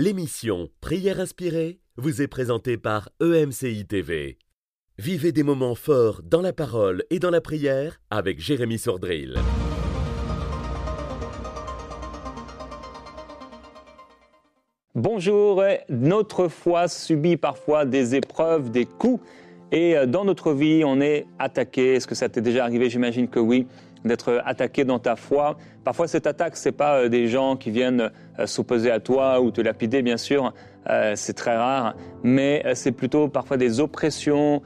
L'émission 0.00 0.68
Prière 0.80 1.18
inspirée 1.18 1.80
vous 1.96 2.22
est 2.22 2.28
présentée 2.28 2.76
par 2.76 3.08
EMCI 3.20 3.84
TV. 3.84 4.38
Vivez 4.96 5.32
des 5.32 5.42
moments 5.42 5.74
forts 5.74 6.22
dans 6.22 6.40
la 6.40 6.52
parole 6.52 7.02
et 7.10 7.18
dans 7.18 7.30
la 7.30 7.40
prière 7.40 8.00
avec 8.08 8.38
Jérémy 8.38 8.78
Sordrill. 8.78 9.40
Bonjour, 14.94 15.64
notre 15.88 16.46
foi 16.46 16.86
subit 16.86 17.36
parfois 17.36 17.84
des 17.84 18.14
épreuves, 18.14 18.70
des 18.70 18.86
coups, 18.86 19.20
et 19.70 19.96
euh, 19.96 20.06
dans 20.06 20.24
notre 20.24 20.52
vie, 20.52 20.82
on 20.84 21.00
est 21.00 21.26
attaqué. 21.38 21.94
Est-ce 21.94 22.06
que 22.06 22.14
ça 22.14 22.28
t'est 22.28 22.40
déjà 22.40 22.64
arrivé? 22.64 22.88
J'imagine 22.88 23.28
que 23.28 23.38
oui 23.38 23.66
d'être 24.04 24.42
attaqué 24.44 24.84
dans 24.84 24.98
ta 24.98 25.16
foi. 25.16 25.56
Parfois, 25.84 26.08
cette 26.08 26.26
attaque, 26.26 26.56
c'est 26.56 26.72
pas 26.72 26.98
euh, 26.98 27.08
des 27.08 27.28
gens 27.28 27.56
qui 27.56 27.70
viennent 27.70 28.10
euh, 28.38 28.46
s'opposer 28.46 28.90
à 28.90 29.00
toi 29.00 29.40
ou 29.40 29.50
te 29.50 29.60
lapider, 29.60 30.02
bien 30.02 30.16
sûr, 30.16 30.52
c'est 31.16 31.34
très 31.34 31.54
rare, 31.54 31.96
mais 32.22 32.64
c'est 32.72 32.92
plutôt 32.92 33.28
parfois 33.28 33.58
des 33.58 33.78
oppressions 33.78 34.62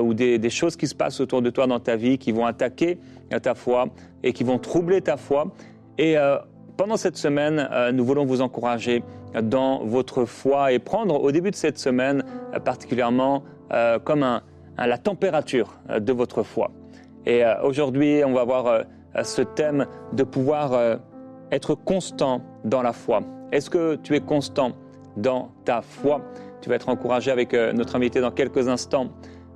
ou 0.00 0.14
des, 0.14 0.48
choses 0.48 0.74
qui 0.74 0.86
se 0.86 0.94
passent 0.94 1.20
autour 1.20 1.42
de 1.42 1.50
toi 1.50 1.66
dans 1.66 1.80
ta 1.80 1.96
vie 1.96 2.16
qui 2.16 2.32
vont 2.32 2.46
attaquer 2.46 2.98
ta 3.42 3.54
foi 3.54 3.88
et 4.22 4.32
qui 4.32 4.42
vont 4.42 4.58
troubler 4.58 5.02
ta 5.02 5.18
foi. 5.18 5.52
Et 5.98 6.16
pendant 6.78 6.96
cette 6.96 7.18
semaine, 7.18 7.68
nous 7.92 8.06
voulons 8.06 8.24
vous 8.24 8.40
encourager 8.40 9.02
dans 9.42 9.84
votre 9.84 10.24
foi 10.24 10.72
et 10.72 10.78
prendre 10.78 11.22
au 11.22 11.30
début 11.30 11.50
de 11.50 11.56
cette 11.56 11.78
semaine 11.78 12.24
particulièrement 12.64 13.42
comme 14.04 14.40
la 14.78 14.98
température 14.98 15.74
de 16.00 16.12
votre 16.14 16.42
foi. 16.42 16.70
Et 17.26 17.44
euh, 17.44 17.60
aujourd'hui, 17.62 18.22
on 18.24 18.32
va 18.32 18.44
voir 18.44 18.66
euh, 18.66 18.82
ce 19.22 19.42
thème 19.42 19.86
de 20.12 20.22
pouvoir 20.22 20.72
euh, 20.72 20.96
être 21.50 21.74
constant 21.74 22.40
dans 22.64 22.82
la 22.82 22.92
foi. 22.92 23.20
Est-ce 23.52 23.68
que 23.68 23.96
tu 23.96 24.14
es 24.14 24.20
constant 24.20 24.72
dans 25.16 25.50
ta 25.64 25.82
foi? 25.82 26.22
Tu 26.62 26.68
vas 26.68 26.76
être 26.76 26.88
encouragé 26.88 27.30
avec 27.30 27.52
notre 27.52 27.94
invité 27.94 28.20
dans 28.20 28.32
quelques 28.32 28.68
instants 28.68 29.08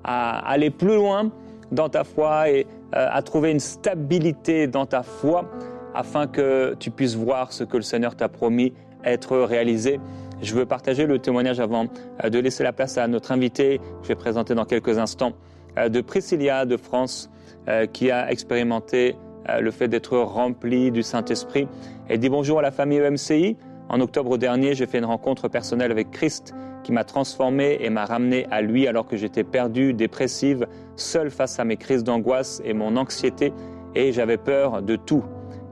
à 0.05 0.39
aller 0.49 0.71
plus 0.71 0.95
loin 0.95 1.33
dans 1.73 1.89
ta 1.89 2.05
foi 2.05 2.51
et 2.51 2.69
à 2.93 3.21
trouver 3.23 3.51
une 3.51 3.59
stabilité 3.59 4.69
dans 4.69 4.87
ta 4.87 5.03
foi 5.03 5.51
afin 5.93 6.29
que 6.29 6.77
tu 6.79 6.93
puisses 6.93 7.17
voir 7.17 7.53
ce 7.53 7.65
que 7.65 7.77
le 7.77 7.83
Seigneur 7.83 8.15
t'a 8.15 8.29
promis 8.29 8.73
être 9.05 9.37
réalisé. 9.39 9.99
Je 10.41 10.55
veux 10.55 10.67
partager 10.67 11.07
le 11.07 11.19
témoignage 11.19 11.59
avant 11.59 11.87
de 12.23 12.39
laisser 12.39 12.63
la 12.63 12.73
place 12.73 12.97
à 12.97 13.09
notre 13.09 13.33
invité, 13.33 13.79
que 13.79 14.05
je 14.05 14.09
vais 14.09 14.15
présenter 14.15 14.55
dans 14.55 14.65
quelques 14.65 14.99
instants, 14.99 15.33
de 15.77 16.01
Priscilla 16.01 16.65
de 16.65 16.77
France. 16.77 17.29
Euh, 17.69 17.87
qui 17.87 18.11
a 18.11 18.31
expérimenté 18.31 19.17
euh, 19.49 19.61
le 19.61 19.71
fait 19.71 19.87
d'être 19.87 20.17
rempli 20.19 20.91
du 20.91 21.03
Saint-Esprit. 21.03 21.69
Elle 22.09 22.19
dit 22.19 22.29
bonjour 22.29 22.59
à 22.59 22.63
la 22.63 22.71
famille 22.71 22.99
EMCI. 22.99 23.57
En 23.89 24.01
octobre 24.01 24.39
dernier, 24.39 24.75
j'ai 24.75 24.87
fait 24.87 24.99
une 24.99 25.05
rencontre 25.05 25.49
personnelle 25.49 25.91
avec 25.91 26.11
Christ 26.11 26.55
qui 26.83 26.93
m'a 26.93 27.05
transformé 27.05 27.79
et 27.81 27.91
m'a 27.91 28.07
ramené 28.07 28.47
à 28.51 28.63
lui 28.63 28.87
alors 28.87 29.07
que 29.07 29.17
j'étais 29.17 29.45
perdu, 29.45 29.93
dépressive, 29.93 30.67
seul 30.97 31.31
face 31.31 31.61
à 31.61 31.65
mes 31.65 31.77
crises 31.77 32.03
d'angoisse 32.03 32.63
et 32.65 32.73
mon 32.73 32.97
anxiété 32.97 33.53
et 33.95 34.13
j'avais 34.13 34.39
peur 34.39 34.81
de 34.81 34.97
tout. 34.97 35.25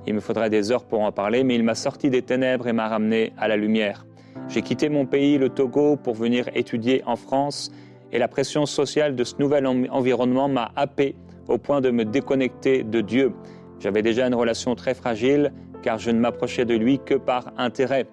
Il 0.07 0.15
me 0.15 0.21
faudrait 0.21 0.51
des 0.51 0.71
heures 0.71 0.85
pour 0.85 1.01
en 1.01 1.13
parler, 1.13 1.43
mais 1.43 1.55
il 1.55 1.65
m'a 1.65 1.75
sorti 1.75 2.11
des 2.11 2.23
ténèbres 2.23 2.69
et 2.69 2.73
m'a 2.73 2.89
ramené 2.89 3.33
à 3.39 3.49
la 3.49 3.57
lumière. 3.57 4.07
J'ai 4.49 4.63
quitté 4.63 4.89
mon 4.89 5.07
pays, 5.07 5.39
le 5.39 5.49
Togo, 5.49 5.97
pour 5.97 6.15
venir 6.15 6.49
étudier 6.55 7.03
en 7.07 7.17
France 7.17 7.71
et 8.13 8.19
la 8.19 8.29
pression 8.29 8.67
sociale 8.67 9.17
de 9.17 9.25
ce 9.25 9.35
nouvel 9.39 9.67
environnement 9.67 10.49
m'a 10.49 10.71
happé 10.77 11.17
au 11.49 11.59
point 11.59 11.81
de 11.81 11.91
me 11.91 12.05
déconnecter 12.05 12.85
de 12.85 13.01
Dieu. 13.01 13.33
J'avais 13.81 14.03
déjà 14.03 14.27
une 14.27 14.35
relation 14.35 14.75
très 14.75 14.95
fragile 14.95 15.53
car 15.83 15.99
je 15.99 16.11
ne 16.11 16.19
m'approchais 16.19 16.65
de 16.65 16.75
lui 16.75 16.99
que 16.99 17.15
par 17.15 17.53
intérêt. 17.57 18.07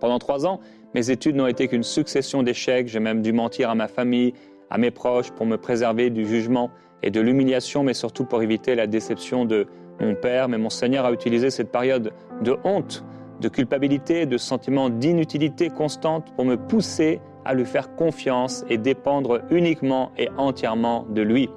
Pendant 0.00 0.18
trois 0.18 0.46
ans, 0.46 0.60
mes 0.94 1.10
études 1.10 1.36
n'ont 1.36 1.46
été 1.46 1.68
qu'une 1.68 1.82
succession 1.82 2.42
d'échecs. 2.42 2.88
J'ai 2.88 3.00
même 3.00 3.22
dû 3.22 3.32
mentir 3.32 3.70
à 3.70 3.74
ma 3.74 3.88
famille, 3.88 4.34
à 4.70 4.78
mes 4.78 4.90
proches 4.90 5.30
pour 5.30 5.46
me 5.46 5.56
préserver 5.56 6.10
du 6.10 6.26
jugement 6.26 6.70
et 7.02 7.10
de 7.10 7.20
l'humiliation, 7.20 7.82
mais 7.82 7.94
surtout 7.94 8.24
pour 8.24 8.42
éviter 8.42 8.74
la 8.74 8.86
déception 8.86 9.44
de 9.44 9.66
mon 10.00 10.14
père. 10.14 10.48
Mais 10.48 10.58
mon 10.58 10.70
Seigneur 10.70 11.04
a 11.04 11.12
utilisé 11.12 11.50
cette 11.50 11.72
période 11.72 12.12
de 12.42 12.56
honte, 12.64 13.04
de 13.40 13.48
culpabilité, 13.48 14.26
de 14.26 14.38
sentiment 14.38 14.90
d'inutilité 14.90 15.70
constante 15.70 16.32
pour 16.36 16.44
me 16.44 16.56
pousser 16.56 17.20
à 17.44 17.54
lui 17.54 17.64
faire 17.64 17.94
confiance 17.94 18.64
et 18.68 18.76
dépendre 18.76 19.42
uniquement 19.50 20.10
et 20.18 20.28
entièrement 20.36 21.06
de 21.08 21.22
lui. 21.22 21.48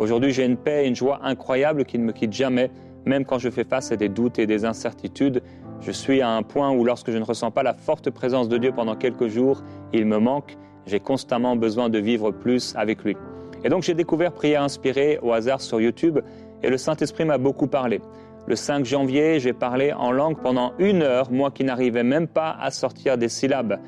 Aujourd'hui, 0.00 0.32
j'ai 0.32 0.46
une 0.46 0.56
paix 0.56 0.86
et 0.86 0.88
une 0.88 0.96
joie 0.96 1.20
incroyables 1.22 1.84
qui 1.84 1.98
ne 1.98 2.04
me 2.04 2.12
quittent 2.12 2.32
jamais, 2.32 2.70
même 3.04 3.26
quand 3.26 3.38
je 3.38 3.50
fais 3.50 3.64
face 3.64 3.92
à 3.92 3.96
des 3.96 4.08
doutes 4.08 4.38
et 4.38 4.46
des 4.46 4.64
incertitudes. 4.64 5.42
Je 5.82 5.92
suis 5.92 6.22
à 6.22 6.30
un 6.30 6.42
point 6.42 6.70
où 6.70 6.86
lorsque 6.86 7.10
je 7.10 7.18
ne 7.18 7.22
ressens 7.22 7.50
pas 7.50 7.62
la 7.62 7.74
forte 7.74 8.08
présence 8.08 8.48
de 8.48 8.56
Dieu 8.56 8.72
pendant 8.72 8.96
quelques 8.96 9.26
jours, 9.26 9.62
il 9.92 10.06
me 10.06 10.16
manque. 10.16 10.56
J'ai 10.86 11.00
constamment 11.00 11.54
besoin 11.54 11.90
de 11.90 11.98
vivre 11.98 12.30
plus 12.30 12.74
avec 12.76 13.04
lui. 13.04 13.14
Et 13.62 13.68
donc 13.68 13.82
j'ai 13.82 13.92
découvert 13.92 14.32
Prière 14.32 14.62
inspirée 14.62 15.18
au 15.20 15.32
hasard 15.32 15.60
sur 15.60 15.82
YouTube 15.82 16.20
et 16.62 16.70
le 16.70 16.78
Saint-Esprit 16.78 17.26
m'a 17.26 17.36
beaucoup 17.36 17.66
parlé. 17.66 18.00
Le 18.46 18.56
5 18.56 18.86
janvier, 18.86 19.38
j'ai 19.38 19.52
parlé 19.52 19.92
en 19.92 20.12
langue 20.12 20.40
pendant 20.40 20.72
une 20.78 21.02
heure, 21.02 21.30
moi 21.30 21.50
qui 21.50 21.62
n'arrivais 21.62 22.04
même 22.04 22.26
pas 22.26 22.56
à 22.58 22.70
sortir 22.70 23.18
des 23.18 23.28
syllabes. 23.28 23.78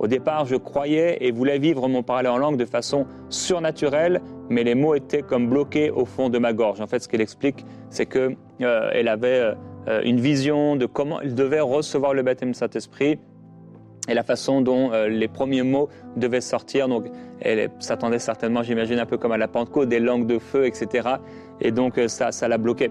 Au 0.00 0.06
départ, 0.06 0.46
je 0.46 0.56
croyais 0.56 1.18
et 1.20 1.30
voulais 1.30 1.58
vivre 1.58 1.86
mon 1.86 2.02
parler 2.02 2.30
en 2.30 2.38
langue 2.38 2.56
de 2.56 2.64
façon 2.64 3.06
surnaturelle, 3.28 4.22
mais 4.48 4.64
les 4.64 4.74
mots 4.74 4.94
étaient 4.94 5.20
comme 5.20 5.46
bloqués 5.46 5.90
au 5.90 6.06
fond 6.06 6.30
de 6.30 6.38
ma 6.38 6.54
gorge. 6.54 6.80
En 6.80 6.86
fait, 6.86 7.00
ce 7.00 7.08
qu'elle 7.08 7.20
explique, 7.20 7.66
c'est 7.90 8.06
qu'elle 8.06 8.36
euh, 8.62 9.06
avait 9.06 9.52
euh, 9.88 10.00
une 10.02 10.18
vision 10.18 10.74
de 10.76 10.86
comment 10.86 11.20
elle 11.20 11.34
devait 11.34 11.60
recevoir 11.60 12.14
le 12.14 12.22
baptême 12.22 12.54
Saint-Esprit 12.54 13.18
et 14.10 14.14
la 14.14 14.22
façon 14.22 14.60
dont 14.60 14.92
euh, 14.92 15.08
les 15.08 15.28
premiers 15.28 15.62
mots 15.62 15.88
devaient 16.16 16.40
sortir. 16.40 16.88
Donc, 16.88 17.06
elle 17.40 17.70
s'attendait 17.78 18.18
certainement, 18.18 18.62
j'imagine, 18.62 18.98
un 18.98 19.06
peu 19.06 19.16
comme 19.16 19.32
à 19.32 19.38
la 19.38 19.48
Pentecôte, 19.48 19.88
des 19.88 20.00
langues 20.00 20.26
de 20.26 20.38
feu, 20.38 20.66
etc. 20.66 21.08
Et 21.60 21.70
donc, 21.70 21.98
ça, 22.08 22.32
ça 22.32 22.48
l'a 22.48 22.58
bloqué. 22.58 22.90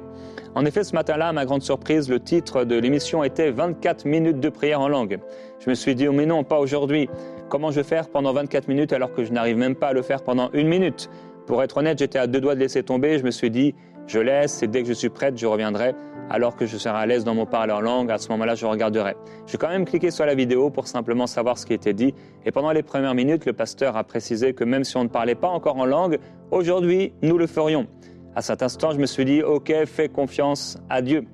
En 0.55 0.65
effet, 0.65 0.83
ce 0.83 0.95
matin-là, 0.95 1.27
à 1.27 1.33
ma 1.33 1.45
grande 1.45 1.61
surprise, 1.61 2.09
le 2.09 2.19
titre 2.19 2.63
de 2.63 2.75
l'émission 2.75 3.23
était 3.23 3.51
24 3.51 4.05
minutes 4.05 4.39
de 4.39 4.49
prière 4.49 4.81
en 4.81 4.87
langue. 4.87 5.19
Je 5.59 5.69
me 5.69 5.75
suis 5.75 5.93
dit, 5.93 6.07
oh, 6.07 6.13
mais 6.13 6.25
non, 6.25 6.43
pas 6.43 6.59
aujourd'hui. 6.59 7.09
Comment 7.49 7.69
je 7.71 7.77
vais 7.77 7.83
faire 7.83 8.09
pendant 8.09 8.33
24 8.33 8.67
minutes 8.67 8.93
alors 8.93 9.11
que 9.11 9.23
je 9.23 9.31
n'arrive 9.31 9.57
même 9.57 9.75
pas 9.75 9.89
à 9.89 9.93
le 9.93 10.01
faire 10.01 10.23
pendant 10.23 10.49
une 10.53 10.67
minute? 10.67 11.09
Pour 11.45 11.61
être 11.63 11.77
honnête, 11.77 11.99
j'étais 11.99 12.19
à 12.19 12.27
deux 12.27 12.41
doigts 12.41 12.55
de 12.55 12.59
laisser 12.59 12.83
tomber. 12.83 13.19
Je 13.19 13.23
me 13.23 13.31
suis 13.31 13.51
dit, 13.51 13.75
je 14.07 14.19
laisse 14.19 14.63
et 14.63 14.67
dès 14.67 14.81
que 14.81 14.87
je 14.87 14.93
suis 14.93 15.09
prête, 15.09 15.37
je 15.37 15.45
reviendrai. 15.45 15.93
Alors 16.31 16.55
que 16.55 16.67
je 16.67 16.77
serai 16.77 16.97
à 16.97 17.05
l'aise 17.07 17.23
dans 17.23 17.33
mon 17.33 17.47
parler 17.47 17.73
en 17.73 17.81
langue, 17.81 18.11
à 18.11 18.19
ce 18.19 18.29
moment-là, 18.29 18.53
je 18.53 18.65
regarderai. 18.67 19.15
J'ai 19.47 19.57
quand 19.57 19.69
même 19.69 19.85
cliqué 19.85 20.11
sur 20.11 20.27
la 20.27 20.35
vidéo 20.35 20.69
pour 20.69 20.87
simplement 20.87 21.25
savoir 21.25 21.57
ce 21.57 21.65
qui 21.65 21.73
était 21.73 21.93
dit. 21.93 22.13
Et 22.45 22.51
pendant 22.51 22.71
les 22.71 22.83
premières 22.83 23.15
minutes, 23.15 23.47
le 23.47 23.53
pasteur 23.53 23.97
a 23.97 24.03
précisé 24.03 24.53
que 24.53 24.63
même 24.63 24.83
si 24.83 24.95
on 24.97 25.03
ne 25.03 25.09
parlait 25.09 25.33
pas 25.33 25.47
encore 25.47 25.77
en 25.77 25.85
langue, 25.85 26.19
aujourd'hui, 26.51 27.13
nous 27.23 27.39
le 27.39 27.47
ferions. 27.47 27.87
À 28.35 28.43
cet 28.43 28.61
instant, 28.61 28.91
je 28.91 28.99
me 28.99 29.07
suis 29.07 29.25
dit, 29.25 29.41
OK, 29.41 29.73
fais 29.85 30.07
confiance 30.07 30.77
à 30.87 31.01
Dieu. 31.01 31.25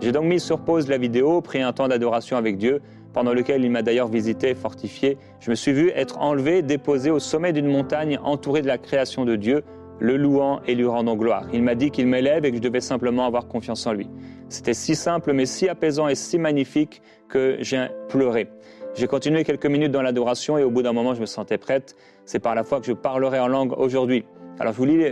J'ai 0.00 0.12
donc 0.12 0.24
mis 0.24 0.40
sur 0.40 0.60
pause 0.60 0.88
la 0.88 0.96
vidéo, 0.96 1.42
pris 1.42 1.60
un 1.60 1.74
temps 1.74 1.88
d'adoration 1.88 2.38
avec 2.38 2.56
Dieu, 2.56 2.80
pendant 3.12 3.34
lequel 3.34 3.64
il 3.64 3.70
m'a 3.70 3.82
d'ailleurs 3.82 4.08
visité 4.08 4.50
et 4.50 4.54
fortifié, 4.54 5.18
je 5.40 5.50
me 5.50 5.56
suis 5.56 5.72
vu 5.72 5.90
être 5.94 6.18
enlevé, 6.18 6.62
déposé 6.62 7.10
au 7.10 7.18
sommet 7.18 7.52
d'une 7.52 7.66
montagne 7.66 8.18
entouré 8.22 8.62
de 8.62 8.66
la 8.66 8.78
création 8.78 9.24
de 9.24 9.36
Dieu, 9.36 9.64
le 10.00 10.16
louant 10.16 10.60
et 10.66 10.74
lui 10.74 10.86
rendant 10.86 11.16
gloire. 11.16 11.46
Il 11.52 11.62
m'a 11.62 11.74
dit 11.74 11.90
qu'il 11.90 12.06
m'élève 12.06 12.44
et 12.44 12.50
que 12.50 12.56
je 12.56 12.62
devais 12.62 12.80
simplement 12.80 13.26
avoir 13.26 13.46
confiance 13.48 13.86
en 13.86 13.92
lui. 13.92 14.08
C'était 14.48 14.74
si 14.74 14.94
simple 14.94 15.32
mais 15.32 15.46
si 15.46 15.68
apaisant 15.68 16.08
et 16.08 16.14
si 16.14 16.38
magnifique 16.38 17.02
que 17.28 17.56
j'ai 17.60 17.88
pleuré. 18.08 18.48
J'ai 18.94 19.06
continué 19.06 19.44
quelques 19.44 19.66
minutes 19.66 19.92
dans 19.92 20.02
l'adoration 20.02 20.58
et 20.58 20.64
au 20.64 20.70
bout 20.70 20.82
d'un 20.82 20.92
moment 20.92 21.14
je 21.14 21.20
me 21.20 21.26
sentais 21.26 21.58
prête. 21.58 21.96
C'est 22.24 22.38
par 22.38 22.54
la 22.54 22.64
foi 22.64 22.80
que 22.80 22.86
je 22.86 22.92
parlerai 22.92 23.38
en 23.40 23.48
langue 23.48 23.72
aujourd'hui. 23.78 24.24
Alors 24.58 24.72
je 24.72 24.78
vous 24.78 24.86
lis, 24.86 25.04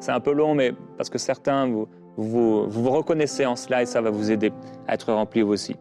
c'est 0.00 0.12
un 0.12 0.20
peu 0.20 0.32
long 0.32 0.54
mais 0.54 0.72
parce 0.96 1.10
que 1.10 1.18
certains 1.18 1.66
vous 1.66 1.88
vous, 2.16 2.68
vous 2.68 2.90
reconnaissez 2.90 3.46
en 3.46 3.56
cela 3.56 3.82
et 3.82 3.86
ça 3.86 4.00
va 4.00 4.10
vous 4.10 4.30
aider 4.30 4.52
à 4.88 4.94
être 4.94 5.12
rempli 5.12 5.42
vous 5.42 5.52
aussi. 5.52 5.76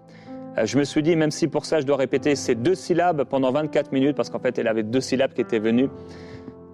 Euh, 0.57 0.65
je 0.65 0.77
me 0.77 0.83
suis 0.83 1.03
dit, 1.03 1.15
même 1.15 1.31
si 1.31 1.47
pour 1.47 1.65
ça 1.65 1.79
je 1.79 1.85
dois 1.85 1.97
répéter 1.97 2.35
ces 2.35 2.55
deux 2.55 2.75
syllabes 2.75 3.23
pendant 3.23 3.51
24 3.51 3.91
minutes, 3.91 4.15
parce 4.15 4.29
qu'en 4.29 4.39
fait 4.39 4.57
elle 4.57 4.67
avait 4.67 4.83
deux 4.83 5.01
syllabes 5.01 5.33
qui 5.33 5.41
étaient 5.41 5.59
venues, 5.59 5.89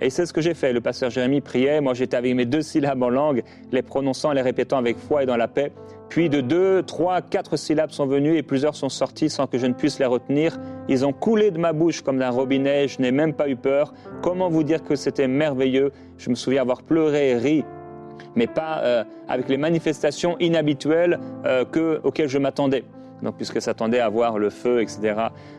et 0.02 0.10
c'est 0.10 0.26
ce 0.26 0.34
que 0.34 0.42
j'ai 0.42 0.54
fait. 0.54 0.74
Le 0.74 0.82
pasteur 0.82 1.10
Jérémie 1.10 1.42
priait, 1.42 1.80
moi 1.80 1.94
j'étais 1.94 2.18
avec 2.18 2.36
mes 2.36 2.46
deux 2.46 2.62
syllabes 2.62 3.02
en 3.04 3.10
langue, 3.10 3.44
les 3.72 3.82
prononçant, 3.82 4.32
les 4.32 4.42
répétant 4.42 4.78
avec 4.78 4.98
foi 4.98 5.24
et 5.24 5.26
dans 5.26 5.38
la 5.38 5.48
paix. 5.48 5.72
Puis 6.10 6.28
de 6.28 6.42
deux, 6.42 6.84
trois, 6.84 7.22
quatre 7.22 7.56
syllabes 7.56 7.92
sont 7.92 8.06
venues 8.06 8.36
et 8.36 8.44
plusieurs 8.44 8.76
sont 8.76 8.90
sorties 8.90 9.30
sans 9.30 9.48
que 9.48 9.58
je 9.58 9.66
ne 9.66 9.74
puisse 9.74 10.00
les 10.00 10.06
retenir. 10.06 10.58
Ils 10.90 11.06
ont 11.06 11.14
coulé 11.14 11.52
de 11.52 11.58
ma 11.58 11.72
bouche 11.72 12.02
comme 12.02 12.18
d'un 12.18 12.32
robinet, 12.32 12.88
je 12.88 13.02
n'ai 13.02 13.12
même 13.12 13.34
pas 13.34 13.48
eu 13.48 13.56
peur. 13.56 13.94
Comment 14.22 14.50
vous 14.50 14.64
dire 14.64 14.84
que 14.84 14.96
c'était 14.96 15.28
merveilleux? 15.28 15.92
Je 16.18 16.30
me 16.30 16.36
souviens 16.36 16.62
avoir 16.62 16.84
pleuré 16.84 17.30
et 17.30 17.38
ri, 17.38 17.64
mais 18.36 18.48
pas 18.48 18.82
euh, 18.84 19.04
avec 19.30 19.48
les 19.48 19.58
manifestations 19.58 20.36
inhabituelles 20.40 21.20
euh, 21.46 21.64
que, 21.64 22.02
auxquelles 22.04 22.28
je 22.28 22.40
m'attendais 22.40 22.84
donc 23.22 23.36
puisque 23.36 23.62
s'attendait 23.62 24.00
à 24.00 24.10
voir 24.10 24.40
le 24.40 24.50
feu, 24.50 24.82
etc. 24.82 25.16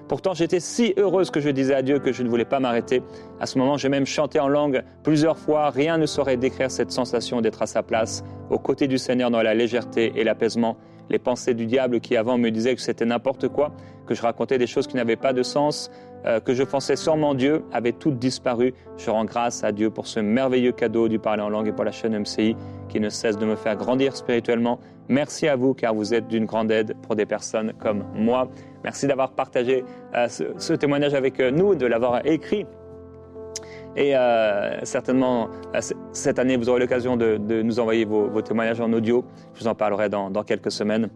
Pourtant, 0.08 0.34
j'étais 0.34 0.60
si 0.60 0.94
heureuse 0.96 1.30
que 1.30 1.40
je 1.40 1.48
disais 1.48 1.74
à 1.74 1.82
Dieu 1.82 1.98
que 1.98 2.12
je 2.12 2.22
ne 2.22 2.28
voulais 2.28 2.44
pas 2.44 2.60
m'arrêter. 2.60 3.02
À 3.40 3.46
ce 3.46 3.58
moment, 3.58 3.76
j'ai 3.76 3.88
même 3.88 4.06
chanté 4.06 4.40
en 4.40 4.48
langue 4.48 4.82
plusieurs 5.02 5.38
fois. 5.38 5.70
Rien 5.70 5.98
ne 5.98 6.06
saurait 6.06 6.36
décrire 6.36 6.70
cette 6.70 6.90
sensation 6.90 7.40
d'être 7.40 7.62
à 7.62 7.66
sa 7.66 7.82
place, 7.82 8.24
aux 8.50 8.58
côtés 8.58 8.88
du 8.88 8.98
Seigneur 8.98 9.30
dans 9.30 9.42
la 9.42 9.54
légèreté 9.54 10.12
et 10.16 10.24
l'apaisement. 10.24 10.76
Les 11.12 11.18
pensées 11.18 11.54
du 11.54 11.66
diable 11.66 12.00
qui 12.00 12.16
avant 12.16 12.38
me 12.38 12.50
disaient 12.50 12.74
que 12.74 12.80
c'était 12.80 13.04
n'importe 13.04 13.48
quoi, 13.48 13.70
que 14.06 14.14
je 14.14 14.22
racontais 14.22 14.58
des 14.58 14.66
choses 14.66 14.86
qui 14.88 14.96
n'avaient 14.96 15.16
pas 15.16 15.32
de 15.32 15.42
sens, 15.42 15.90
euh, 16.24 16.40
que 16.40 16.54
je 16.54 16.62
pensais 16.62 16.96
sûrement 16.96 17.34
Dieu, 17.34 17.64
avaient 17.72 17.92
toutes 17.92 18.18
disparu. 18.18 18.74
Je 18.96 19.10
rends 19.10 19.24
grâce 19.24 19.62
à 19.62 19.72
Dieu 19.72 19.90
pour 19.90 20.06
ce 20.06 20.20
merveilleux 20.20 20.72
cadeau 20.72 21.08
du 21.08 21.18
parler 21.18 21.42
en 21.42 21.48
langue 21.48 21.68
et 21.68 21.72
pour 21.72 21.84
la 21.84 21.92
chaîne 21.92 22.18
MCI 22.18 22.56
qui 22.88 22.98
ne 22.98 23.08
cesse 23.08 23.38
de 23.38 23.46
me 23.46 23.56
faire 23.56 23.76
grandir 23.76 24.16
spirituellement. 24.16 24.80
Merci 25.08 25.48
à 25.48 25.56
vous 25.56 25.74
car 25.74 25.94
vous 25.94 26.14
êtes 26.14 26.28
d'une 26.28 26.46
grande 26.46 26.70
aide 26.70 26.96
pour 27.02 27.16
des 27.16 27.26
personnes 27.26 27.72
comme 27.78 28.04
moi. 28.14 28.48
Merci 28.84 29.06
d'avoir 29.06 29.32
partagé 29.32 29.84
euh, 30.14 30.28
ce, 30.28 30.72
témoignage 30.72 31.14
avec 31.14 31.38
euh, 31.40 31.50
nous, 31.50 31.74
de 31.74 31.86
l'avoir 31.86 32.24
écrit. 32.26 32.66
Et 33.96 34.14
certainement, 34.84 35.48
cette 36.12 36.38
année, 36.38 36.56
vous 36.56 36.68
aurez 36.68 36.80
l'occasion 36.80 37.16
de, 37.16 37.62
nous 37.62 37.78
envoyer 37.78 38.04
vos, 38.04 38.40
témoignages 38.40 38.80
en 38.80 38.92
audio. 38.92 39.24
Je 39.54 39.60
vous 39.60 39.68
en 39.68 39.74
parlerai 39.74 40.08
dans 40.08 40.42
quelques 40.44 40.72
semaines. 40.72 41.10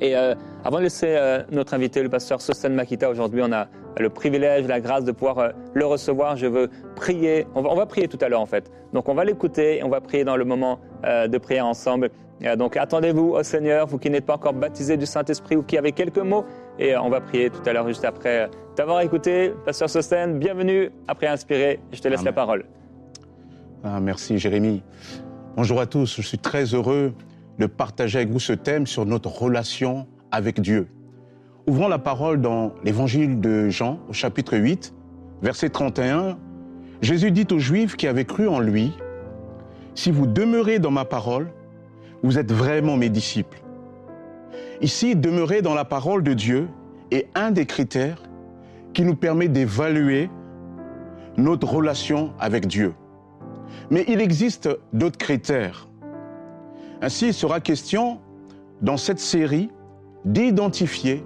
Et 0.00 0.16
euh, 0.16 0.34
avant 0.64 0.78
de 0.78 0.84
laisser 0.84 1.08
euh, 1.08 1.42
notre 1.50 1.74
invité, 1.74 2.02
le 2.02 2.08
pasteur 2.08 2.40
Sosten 2.40 2.72
Makita, 2.74 3.10
aujourd'hui, 3.10 3.42
on 3.44 3.52
a 3.52 3.66
le 3.98 4.10
privilège, 4.10 4.66
la 4.68 4.80
grâce 4.80 5.04
de 5.04 5.12
pouvoir 5.12 5.38
euh, 5.38 5.50
le 5.74 5.86
recevoir. 5.86 6.36
Je 6.36 6.46
veux 6.46 6.70
prier. 6.94 7.46
On 7.54 7.62
va, 7.62 7.70
on 7.70 7.74
va, 7.74 7.86
prier 7.86 8.06
tout 8.06 8.18
à 8.20 8.28
l'heure, 8.28 8.40
en 8.40 8.46
fait. 8.46 8.70
Donc, 8.92 9.08
on 9.08 9.14
va 9.14 9.24
l'écouter 9.24 9.78
et 9.78 9.84
on 9.84 9.88
va 9.88 10.00
prier 10.00 10.24
dans 10.24 10.36
le 10.36 10.44
moment 10.44 10.80
de 11.04 11.38
prière 11.38 11.64
ensemble. 11.66 12.10
donc, 12.56 12.76
attendez-vous 12.76 13.34
au 13.34 13.42
Seigneur, 13.44 13.86
vous 13.86 13.98
qui 13.98 14.10
n'êtes 14.10 14.26
pas 14.26 14.34
encore 14.34 14.52
baptisé 14.52 14.96
du 14.96 15.06
Saint-Esprit 15.06 15.54
ou 15.54 15.62
qui 15.62 15.78
avez 15.78 15.92
quelques 15.92 16.18
mots. 16.18 16.44
Et 16.78 16.96
on 16.96 17.08
va 17.08 17.20
prier 17.20 17.50
tout 17.50 17.62
à 17.66 17.72
l'heure, 17.72 17.88
juste 17.88 18.04
après 18.04 18.48
t'avoir 18.76 19.00
écouté. 19.00 19.52
Pasteur 19.64 19.90
Sosten, 19.90 20.38
bienvenue 20.38 20.90
après 21.08 21.26
Inspiré. 21.26 21.80
Je 21.92 22.00
te 22.00 22.06
laisse 22.06 22.22
la 22.22 22.32
parole. 22.32 22.66
Ah, 23.82 23.98
merci, 23.98 24.38
Jérémy. 24.38 24.82
Bonjour 25.56 25.80
à 25.80 25.86
tous. 25.86 26.16
Je 26.16 26.22
suis 26.22 26.38
très 26.38 26.66
heureux 26.66 27.14
de 27.58 27.66
partager 27.66 28.18
avec 28.18 28.30
vous 28.30 28.38
ce 28.38 28.52
thème 28.52 28.86
sur 28.86 29.06
notre 29.06 29.28
relation 29.28 30.06
avec 30.30 30.60
Dieu. 30.60 30.86
Ouvrons 31.66 31.88
la 31.88 31.98
parole 31.98 32.40
dans 32.40 32.72
l'évangile 32.84 33.40
de 33.40 33.68
Jean 33.68 33.98
au 34.08 34.12
chapitre 34.12 34.56
8, 34.56 34.94
verset 35.42 35.70
31. 35.70 36.38
Jésus 37.02 37.32
dit 37.32 37.46
aux 37.50 37.58
Juifs 37.58 37.96
qui 37.96 38.06
avaient 38.06 38.24
cru 38.24 38.46
en 38.46 38.60
lui, 38.60 38.92
Si 39.96 40.12
vous 40.12 40.28
demeurez 40.28 40.78
dans 40.78 40.92
ma 40.92 41.04
parole, 41.04 41.50
vous 42.22 42.38
êtes 42.38 42.52
vraiment 42.52 42.96
mes 42.96 43.08
disciples. 43.08 43.60
Ici, 44.80 45.16
demeurer 45.16 45.62
dans 45.62 45.74
la 45.74 45.84
parole 45.84 46.22
de 46.22 46.34
Dieu 46.34 46.68
est 47.10 47.28
un 47.34 47.50
des 47.50 47.66
critères 47.66 48.22
qui 48.94 49.02
nous 49.02 49.16
permet 49.16 49.48
d'évaluer 49.48 50.30
notre 51.36 51.68
relation 51.68 52.32
avec 52.38 52.66
Dieu. 52.66 52.94
Mais 53.90 54.04
il 54.08 54.20
existe 54.20 54.68
d'autres 54.92 55.18
critères 55.18 55.88
ainsi, 57.00 57.28
il 57.28 57.34
sera 57.34 57.60
question 57.60 58.18
dans 58.82 58.96
cette 58.96 59.20
série 59.20 59.70
d'identifier 60.24 61.24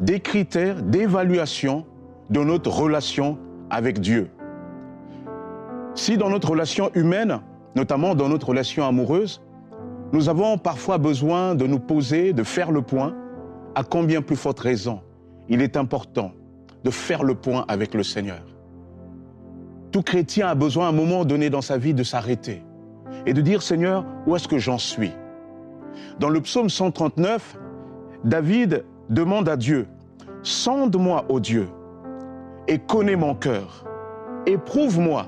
des 0.00 0.20
critères 0.20 0.82
d'évaluation 0.82 1.84
de 2.30 2.40
notre 2.40 2.70
relation 2.70 3.36
avec 3.68 4.00
Dieu. 4.00 4.30
Si 5.94 6.16
dans 6.16 6.30
notre 6.30 6.50
relation 6.50 6.90
humaine, 6.94 7.40
notamment 7.74 8.14
dans 8.14 8.28
notre 8.28 8.50
relation 8.50 8.86
amoureuse, 8.86 9.42
nous 10.12 10.28
avons 10.28 10.56
parfois 10.58 10.98
besoin 10.98 11.54
de 11.54 11.66
nous 11.66 11.78
poser, 11.78 12.32
de 12.32 12.42
faire 12.42 12.70
le 12.70 12.82
point, 12.82 13.14
à 13.74 13.82
combien 13.84 14.22
plus 14.22 14.36
forte 14.36 14.60
raison 14.60 15.00
il 15.48 15.62
est 15.62 15.76
important 15.76 16.32
de 16.84 16.90
faire 16.90 17.24
le 17.24 17.34
point 17.34 17.64
avec 17.68 17.94
le 17.94 18.02
Seigneur. 18.02 18.42
Tout 19.90 20.02
chrétien 20.02 20.48
a 20.48 20.54
besoin 20.54 20.86
à 20.86 20.88
un 20.90 20.92
moment 20.92 21.24
donné 21.24 21.50
dans 21.50 21.62
sa 21.62 21.78
vie 21.78 21.94
de 21.94 22.02
s'arrêter 22.02 22.62
et 23.26 23.32
de 23.32 23.40
dire 23.40 23.62
Seigneur, 23.62 24.04
où 24.26 24.36
est-ce 24.36 24.48
que 24.48 24.58
j'en 24.58 24.78
suis? 24.78 25.12
Dans 26.20 26.28
le 26.28 26.40
psaume 26.40 26.68
139, 26.68 27.58
David 28.24 28.84
demande 29.08 29.48
à 29.48 29.56
Dieu, 29.56 29.86
Sonde-moi, 30.42 31.24
ô 31.28 31.40
Dieu, 31.40 31.68
et 32.68 32.78
connais 32.78 33.16
mon 33.16 33.34
cœur, 33.34 33.84
éprouve-moi 34.46 35.26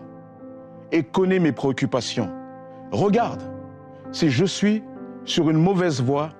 et 0.92 1.02
connais 1.02 1.38
mes 1.38 1.52
préoccupations. 1.52 2.30
Regarde 2.92 3.42
si 4.12 4.30
je 4.30 4.44
suis 4.44 4.82
sur 5.24 5.50
une 5.50 5.58
mauvaise 5.58 6.02
voie 6.02 6.30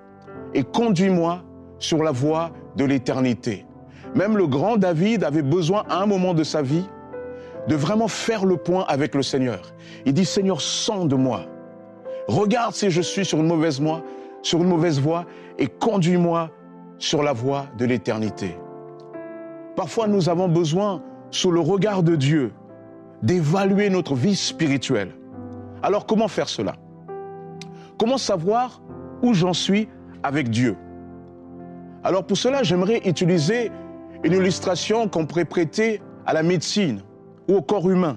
et 0.55 0.62
conduis-moi 0.62 1.43
sur 1.78 2.02
la 2.02 2.11
voie 2.11 2.50
de 2.76 2.84
l'éternité. 2.84 3.67
Même 4.14 4.37
le 4.37 4.46
grand 4.46 4.76
David 4.76 5.25
avait 5.25 5.43
besoin 5.43 5.84
à 5.88 6.02
un 6.02 6.06
moment 6.06 6.34
de 6.34 6.43
sa 6.43 6.62
vie 6.62 6.87
de 7.69 7.76
vraiment 7.76 8.08
faire 8.08 8.44
le 8.44 8.56
point 8.56 8.84
avec 8.88 9.14
le 9.14 9.22
Seigneur. 9.22 9.72
Il 10.06 10.14
dit, 10.14 10.25
Seigneur, 10.25 10.61
sonde-moi. 10.61 11.43
Regarde 12.26 12.75
si 12.75 12.90
je 12.90 13.00
suis 13.00 13.25
sur 13.25 13.38
une 13.38 13.46
mauvaise 13.46 13.81
voie, 13.81 14.02
sur 14.43 14.61
une 14.61 14.69
mauvaise 14.69 15.00
voie 15.00 15.26
et 15.58 15.66
conduis-moi 15.66 16.50
sur 16.99 17.23
la 17.23 17.32
voie 17.32 17.66
de 17.78 17.84
l'éternité. 17.84 18.56
Parfois, 19.76 20.08
nous 20.08 20.28
avons 20.28 20.49
besoin, 20.49 21.02
sous 21.31 21.50
le 21.50 21.61
regard 21.61 22.02
de 22.02 22.16
Dieu, 22.16 22.52
d'évaluer 23.23 23.90
notre 23.90 24.14
vie 24.14 24.37
spirituelle. 24.37 25.14
Alors, 25.82 26.06
comment 26.06 26.28
faire 26.28 26.49
cela? 26.49 26.75
Comment 28.00 28.17
savoir 28.17 28.81
où 29.20 29.35
j'en 29.35 29.52
suis 29.52 29.87
avec 30.23 30.49
Dieu? 30.49 30.75
Alors, 32.02 32.25
pour 32.25 32.38
cela, 32.38 32.62
j'aimerais 32.62 33.02
utiliser 33.05 33.70
une 34.25 34.32
illustration 34.32 35.06
qu'on 35.06 35.26
pourrait 35.26 35.44
prêter 35.44 36.00
à 36.25 36.32
la 36.32 36.43
médecine 36.43 37.02
au 37.47 37.61
corps 37.61 37.91
humain. 37.91 38.17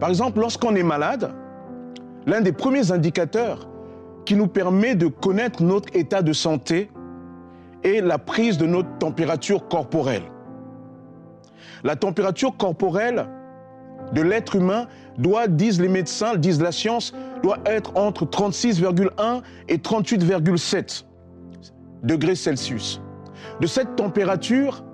Par 0.00 0.08
exemple, 0.08 0.40
lorsqu'on 0.40 0.74
est 0.74 0.82
malade, 0.82 1.32
l'un 2.26 2.40
des 2.40 2.50
premiers 2.50 2.90
indicateurs 2.90 3.68
qui 4.24 4.34
nous 4.34 4.48
permet 4.48 4.96
de 4.96 5.06
connaître 5.06 5.62
notre 5.62 5.94
état 5.96 6.20
de 6.20 6.32
santé 6.32 6.90
est 7.84 8.00
la 8.00 8.18
prise 8.18 8.58
de 8.58 8.66
notre 8.66 8.98
température 8.98 9.68
corporelle. 9.68 10.24
La 11.84 11.94
température 11.94 12.56
corporelle 12.56 13.28
de 14.12 14.22
l'être 14.22 14.56
humain 14.56 14.88
doit, 15.18 15.46
disent 15.46 15.80
les 15.80 15.88
médecins, 15.88 16.34
disent 16.34 16.60
la 16.60 16.72
science, 16.72 17.12
doit 17.42 17.58
être 17.66 17.96
entre 17.96 18.24
36,1 18.24 19.42
et 19.68 19.78
38,7 19.78 21.04
degrés 22.02 22.34
Celsius. 22.34 23.00
De 23.60 23.66
cette 23.66 23.96
température 23.96 24.84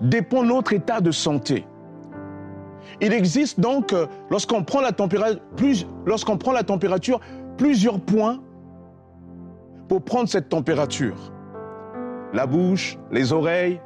dépend 0.00 0.42
notre 0.42 0.72
état 0.72 1.00
de 1.00 1.10
santé. 1.10 1.66
Il 3.00 3.12
existe 3.12 3.60
donc, 3.60 3.92
euh, 3.92 4.06
lorsqu'on 4.30 4.64
prend, 4.64 4.80
la 4.80 4.92
température, 4.92 7.20
plusieurs 7.56 8.00
points 8.00 8.40
pour 9.88 10.02
prendre 10.02 10.28
cette 10.28 10.48
température. 10.48 11.32
La 12.32 12.46
bouche, 12.46 12.98
les 13.10 13.32
oreilles, 13.32 13.80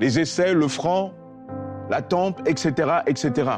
les 0.00 0.18
aisselles, 0.18 0.56
le 0.56 0.68
front, 0.68 1.12
la 1.90 2.02
tempe, 2.02 2.40
etc., 2.46 3.00
etc. 3.06 3.50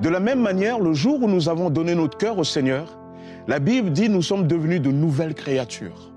De 0.00 0.08
la 0.08 0.20
même 0.20 0.40
manière, 0.40 0.80
le 0.80 0.92
jour 0.92 1.22
où 1.22 1.28
nous 1.28 1.48
avons 1.48 1.70
donné 1.70 1.94
notre 1.94 2.18
cœur 2.18 2.38
au 2.38 2.44
Seigneur, 2.44 2.98
la 3.46 3.58
Bible 3.58 3.90
dit 3.90 4.08
nous 4.08 4.22
sommes 4.22 4.46
devenus 4.46 4.80
de 4.80 4.90
nouvelles 4.90 5.34
créatures. 5.34 6.12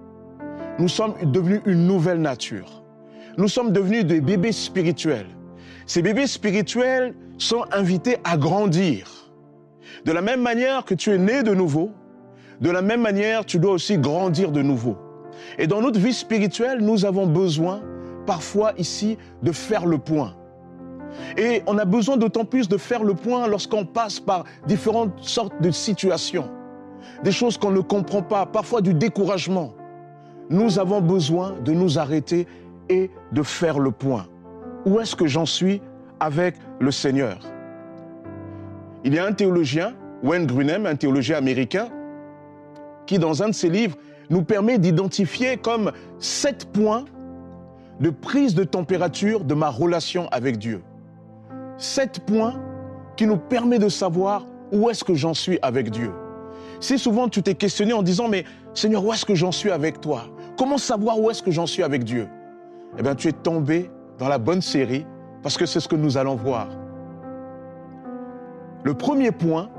Nous 0.79 0.87
sommes 0.87 1.13
devenus 1.23 1.61
une 1.65 1.85
nouvelle 1.85 2.21
nature. 2.21 2.83
Nous 3.37 3.47
sommes 3.47 3.71
devenus 3.71 4.05
des 4.05 4.21
bébés 4.21 4.51
spirituels. 4.51 5.27
Ces 5.85 6.01
bébés 6.01 6.27
spirituels 6.27 7.13
sont 7.37 7.65
invités 7.71 8.17
à 8.23 8.35
grandir. 8.37 9.31
De 10.05 10.11
la 10.11 10.21
même 10.21 10.41
manière 10.41 10.83
que 10.83 10.95
tu 10.95 11.11
es 11.11 11.17
né 11.17 11.43
de 11.43 11.53
nouveau, 11.53 11.91
de 12.61 12.71
la 12.71 12.81
même 12.81 13.01
manière 13.01 13.45
tu 13.45 13.59
dois 13.59 13.73
aussi 13.73 13.97
grandir 13.97 14.51
de 14.51 14.61
nouveau. 14.61 14.97
Et 15.59 15.67
dans 15.67 15.81
notre 15.81 15.99
vie 15.99 16.13
spirituelle, 16.13 16.79
nous 16.81 17.05
avons 17.05 17.27
besoin 17.27 17.81
parfois 18.25 18.73
ici 18.77 19.17
de 19.43 19.51
faire 19.51 19.85
le 19.85 19.99
point. 19.99 20.35
Et 21.37 21.63
on 21.67 21.77
a 21.77 21.85
besoin 21.85 22.17
d'autant 22.17 22.45
plus 22.45 22.67
de 22.67 22.77
faire 22.77 23.03
le 23.03 23.13
point 23.13 23.47
lorsqu'on 23.47 23.85
passe 23.85 24.19
par 24.19 24.43
différentes 24.67 25.23
sortes 25.23 25.61
de 25.61 25.71
situations, 25.71 26.49
des 27.23 27.31
choses 27.31 27.57
qu'on 27.57 27.71
ne 27.71 27.81
comprend 27.81 28.21
pas, 28.21 28.45
parfois 28.45 28.81
du 28.81 28.93
découragement. 28.93 29.73
Nous 30.49 30.79
avons 30.79 31.01
besoin 31.01 31.55
de 31.63 31.73
nous 31.73 31.99
arrêter 31.99 32.47
et 32.89 33.11
de 33.31 33.43
faire 33.43 33.79
le 33.79 33.91
point 33.91 34.27
où 34.87 35.01
est-ce 35.01 35.17
que 35.17 35.27
j'en 35.27 35.45
suis 35.45 35.81
avec 36.19 36.55
le 36.79 36.91
Seigneur? 36.91 37.39
Il 39.03 39.13
y 39.13 39.19
a 39.19 39.25
un 39.25 39.33
théologien, 39.33 39.93
Wayne 40.23 40.47
Grunem, 40.47 40.85
un 40.85 40.95
théologien 40.95 41.37
américain, 41.37 41.89
qui 43.05 43.19
dans 43.19 43.43
un 43.43 43.49
de 43.49 43.53
ses 43.53 43.69
livres 43.69 43.97
nous 44.29 44.43
permet 44.43 44.77
d'identifier 44.77 45.57
comme 45.57 45.91
sept 46.19 46.71
points 46.71 47.03
de 47.99 48.09
prise 48.09 48.55
de 48.55 48.63
température 48.63 49.43
de 49.43 49.53
ma 49.53 49.69
relation 49.69 50.29
avec 50.29 50.57
Dieu. 50.57 50.81
Sept 51.77 52.21
points 52.25 52.55
qui 53.15 53.27
nous 53.27 53.37
permettent 53.37 53.81
de 53.81 53.89
savoir 53.89 54.45
où 54.71 54.89
est-ce 54.89 55.03
que 55.03 55.13
j'en 55.13 55.33
suis 55.33 55.59
avec 55.61 55.89
Dieu. 55.89 56.11
Si 56.79 56.97
souvent 56.97 57.27
tu 57.27 57.41
t'es 57.41 57.55
questionné 57.55 57.93
en 57.93 58.03
disant, 58.03 58.27
mais 58.27 58.45
Seigneur, 58.73 59.03
où 59.03 59.13
est-ce 59.13 59.25
que 59.25 59.35
j'en 59.35 59.51
suis 59.51 59.71
avec 59.71 60.01
toi? 60.01 60.23
Comment 60.57 60.77
savoir 60.77 61.19
où 61.19 61.29
est-ce 61.29 61.41
que 61.41 61.51
j'en 61.51 61.65
suis 61.65 61.83
avec 61.83 62.03
Dieu? 62.03 62.27
Eh 62.97 63.01
bien, 63.01 63.15
tu 63.15 63.27
es 63.27 63.31
tombé 63.31 63.89
dans 64.19 64.27
la 64.27 64.37
bonne 64.37 64.61
série, 64.61 65.05
parce 65.43 65.57
que 65.57 65.65
c'est 65.65 65.79
ce 65.79 65.87
que 65.87 65.95
nous 65.95 66.17
allons 66.17 66.35
voir. 66.35 66.67
Le 68.83 68.93
premier 68.93 69.31
point 69.31 69.69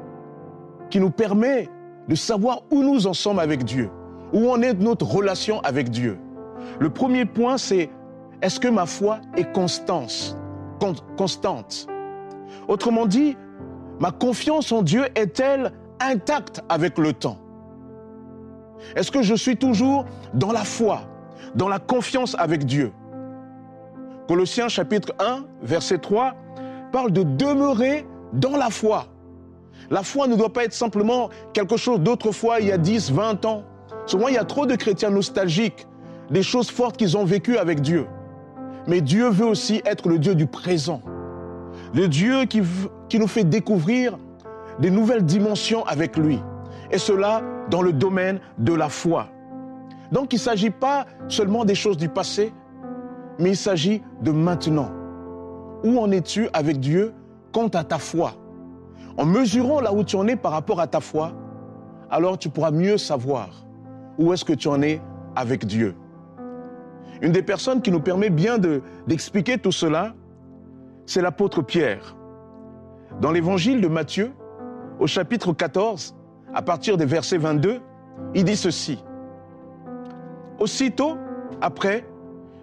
qui 0.90 1.00
nous 1.00 1.10
permet 1.10 1.68
de 2.08 2.14
savoir 2.14 2.62
où 2.70 2.82
nous 2.82 3.06
en 3.06 3.12
sommes 3.12 3.38
avec 3.38 3.64
Dieu, 3.64 3.90
Où 4.32 4.50
en 4.50 4.60
est 4.60 4.74
notre 4.74 5.06
relation 5.06 5.60
avec 5.60 5.90
Dieu 5.90 6.18
Le 6.78 6.90
premier 6.90 7.24
point, 7.24 7.56
c'est 7.58 7.90
est-ce 8.42 8.60
que 8.60 8.68
ma 8.68 8.86
foi 8.86 9.20
est 9.36 9.52
constante, 9.52 10.36
constante 11.16 11.88
Autrement 12.68 13.06
dit, 13.06 13.36
ma 14.00 14.10
confiance 14.10 14.72
en 14.72 14.82
Dieu 14.82 15.06
est-elle 15.14 15.72
intacte 16.00 16.62
avec 16.68 16.98
le 16.98 17.12
temps? 17.12 17.38
Est-ce 18.94 19.10
que 19.10 19.22
je 19.22 19.34
suis 19.34 19.56
toujours 19.56 20.04
dans 20.34 20.52
la 20.52 20.64
foi, 20.64 21.02
dans 21.54 21.68
la 21.68 21.78
confiance 21.78 22.36
avec 22.38 22.64
Dieu? 22.64 22.92
Colossiens 24.28 24.68
chapitre 24.68 25.14
1, 25.18 25.44
verset 25.62 25.98
3 25.98 26.34
parle 26.92 27.12
de 27.12 27.22
demeurer 27.22 28.06
dans 28.32 28.56
la 28.56 28.70
foi. 28.70 29.06
La 29.90 30.02
foi 30.02 30.26
ne 30.26 30.36
doit 30.36 30.52
pas 30.52 30.64
être 30.64 30.74
simplement 30.74 31.30
quelque 31.52 31.76
chose 31.76 32.00
d'autrefois, 32.00 32.60
il 32.60 32.68
y 32.68 32.72
a 32.72 32.78
10, 32.78 33.12
20 33.12 33.44
ans. 33.46 33.64
Souvent, 34.06 34.28
il 34.28 34.34
y 34.34 34.38
a 34.38 34.44
trop 34.44 34.66
de 34.66 34.74
chrétiens 34.74 35.10
nostalgiques, 35.10 35.86
des 36.30 36.42
choses 36.42 36.70
fortes 36.70 36.96
qu'ils 36.96 37.16
ont 37.16 37.24
vécues 37.24 37.56
avec 37.56 37.80
Dieu. 37.80 38.06
Mais 38.88 39.02
Dieu 39.02 39.28
veut 39.28 39.46
aussi 39.46 39.82
être 39.84 40.08
le 40.08 40.18
Dieu 40.18 40.34
du 40.34 40.46
présent. 40.46 41.02
Le 41.94 42.08
Dieu 42.08 42.46
qui, 42.46 42.62
qui 43.08 43.18
nous 43.18 43.26
fait 43.26 43.44
découvrir 43.44 44.18
des 44.80 44.90
nouvelles 44.90 45.24
dimensions 45.24 45.84
avec 45.84 46.16
lui. 46.16 46.40
Et 46.90 46.98
cela 46.98 47.42
dans 47.70 47.82
le 47.82 47.92
domaine 47.92 48.40
de 48.56 48.72
la 48.72 48.88
foi. 48.88 49.28
Donc 50.10 50.32
il 50.32 50.36
ne 50.36 50.40
s'agit 50.40 50.70
pas 50.70 51.04
seulement 51.28 51.66
des 51.66 51.74
choses 51.74 51.98
du 51.98 52.08
passé, 52.08 52.52
mais 53.38 53.50
il 53.50 53.56
s'agit 53.56 54.02
de 54.22 54.30
maintenant. 54.30 54.90
Où 55.84 55.98
en 55.98 56.10
es-tu 56.10 56.48
avec 56.54 56.80
Dieu 56.80 57.12
quant 57.52 57.68
à 57.68 57.84
ta 57.84 57.98
foi? 57.98 58.32
En 59.18 59.26
mesurant 59.26 59.80
là 59.80 59.92
où 59.92 60.02
tu 60.02 60.16
en 60.16 60.26
es 60.28 60.36
par 60.36 60.52
rapport 60.52 60.80
à 60.80 60.86
ta 60.86 61.00
foi, 61.00 61.32
alors 62.10 62.38
tu 62.38 62.48
pourras 62.48 62.70
mieux 62.70 62.96
savoir 62.96 63.50
où 64.16 64.32
est-ce 64.32 64.46
que 64.46 64.54
tu 64.54 64.68
en 64.68 64.80
es 64.80 65.02
avec 65.36 65.66
Dieu. 65.66 65.94
Une 67.20 67.32
des 67.32 67.42
personnes 67.42 67.82
qui 67.82 67.90
nous 67.90 68.00
permet 68.00 68.30
bien 68.30 68.58
d'expliquer 69.06 69.58
tout 69.58 69.72
cela, 69.72 70.14
c'est 71.06 71.22
l'apôtre 71.22 71.62
Pierre. 71.62 72.16
Dans 73.20 73.32
l'évangile 73.32 73.80
de 73.80 73.88
Matthieu, 73.88 74.32
au 75.00 75.06
chapitre 75.06 75.52
14, 75.52 76.14
à 76.54 76.62
partir 76.62 76.96
des 76.96 77.06
versets 77.06 77.38
22, 77.38 77.80
il 78.34 78.44
dit 78.44 78.56
ceci. 78.56 79.02
Aussitôt 80.58 81.16
après, 81.60 82.04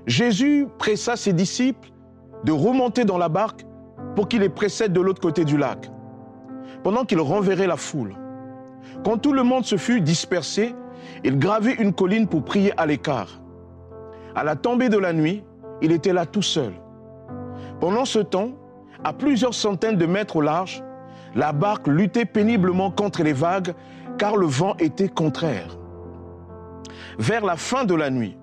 Jésus 0.05 0.67
pressa 0.77 1.15
ses 1.15 1.33
disciples 1.33 1.89
de 2.43 2.51
remonter 2.51 3.05
dans 3.05 3.17
la 3.17 3.29
barque 3.29 3.65
pour 4.15 4.27
qu'il 4.27 4.41
les 4.41 4.49
précède 4.49 4.93
de 4.93 5.01
l'autre 5.01 5.21
côté 5.21 5.43
du 5.43 5.57
lac, 5.57 5.89
pendant 6.83 7.03
qu'il 7.03 7.19
renverrait 7.19 7.67
la 7.67 7.77
foule. 7.77 8.15
Quand 9.03 9.17
tout 9.17 9.33
le 9.33 9.43
monde 9.43 9.65
se 9.65 9.77
fut 9.77 10.01
dispersé, 10.01 10.75
il 11.23 11.37
gravit 11.39 11.73
une 11.73 11.93
colline 11.93 12.27
pour 12.27 12.43
prier 12.43 12.71
à 12.77 12.85
l'écart. 12.85 13.41
À 14.35 14.43
la 14.43 14.57
tombée 14.57 14.89
de 14.89 14.97
la 14.97 15.13
nuit, 15.13 15.43
il 15.81 15.93
était 15.93 16.11
là 16.11 16.25
tout 16.25 16.41
seul. 16.41 16.73
Pendant 17.79 18.03
ce 18.03 18.19
temps, 18.19 18.51
à 19.03 19.13
plusieurs 19.13 19.53
centaines 19.53 19.97
de 19.97 20.05
mètres 20.05 20.35
au 20.35 20.41
large, 20.41 20.83
la 21.35 21.53
barque 21.53 21.87
luttait 21.87 22.25
péniblement 22.25 22.91
contre 22.91 23.23
les 23.23 23.33
vagues 23.33 23.73
car 24.17 24.35
le 24.35 24.45
vent 24.45 24.75
était 24.79 25.07
contraire. 25.07 25.77
Vers 27.17 27.45
la 27.45 27.55
fin 27.55 27.85
de 27.85 27.95
la 27.95 28.09
nuit, 28.09 28.37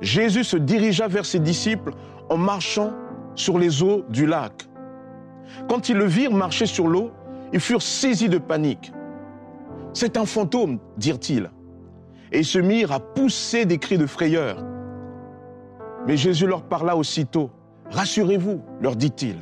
Jésus 0.00 0.44
se 0.44 0.56
dirigea 0.56 1.08
vers 1.08 1.26
ses 1.26 1.38
disciples 1.38 1.92
en 2.30 2.38
marchant 2.38 2.92
sur 3.34 3.58
les 3.58 3.82
eaux 3.82 4.04
du 4.08 4.26
lac. 4.26 4.66
Quand 5.68 5.90
ils 5.90 5.96
le 5.96 6.06
virent 6.06 6.32
marcher 6.32 6.66
sur 6.66 6.88
l'eau, 6.88 7.10
ils 7.52 7.60
furent 7.60 7.82
saisis 7.82 8.30
de 8.30 8.38
panique. 8.38 8.92
C'est 9.92 10.16
un 10.16 10.24
fantôme, 10.24 10.78
dirent-ils. 10.96 11.50
Et 12.32 12.38
ils 12.38 12.46
se 12.46 12.58
mirent 12.58 12.92
à 12.92 13.00
pousser 13.00 13.66
des 13.66 13.76
cris 13.76 13.98
de 13.98 14.06
frayeur. 14.06 14.64
Mais 16.06 16.16
Jésus 16.16 16.46
leur 16.46 16.62
parla 16.62 16.96
aussitôt. 16.96 17.50
Rassurez-vous, 17.90 18.60
leur 18.80 18.96
dit-il. 18.96 19.36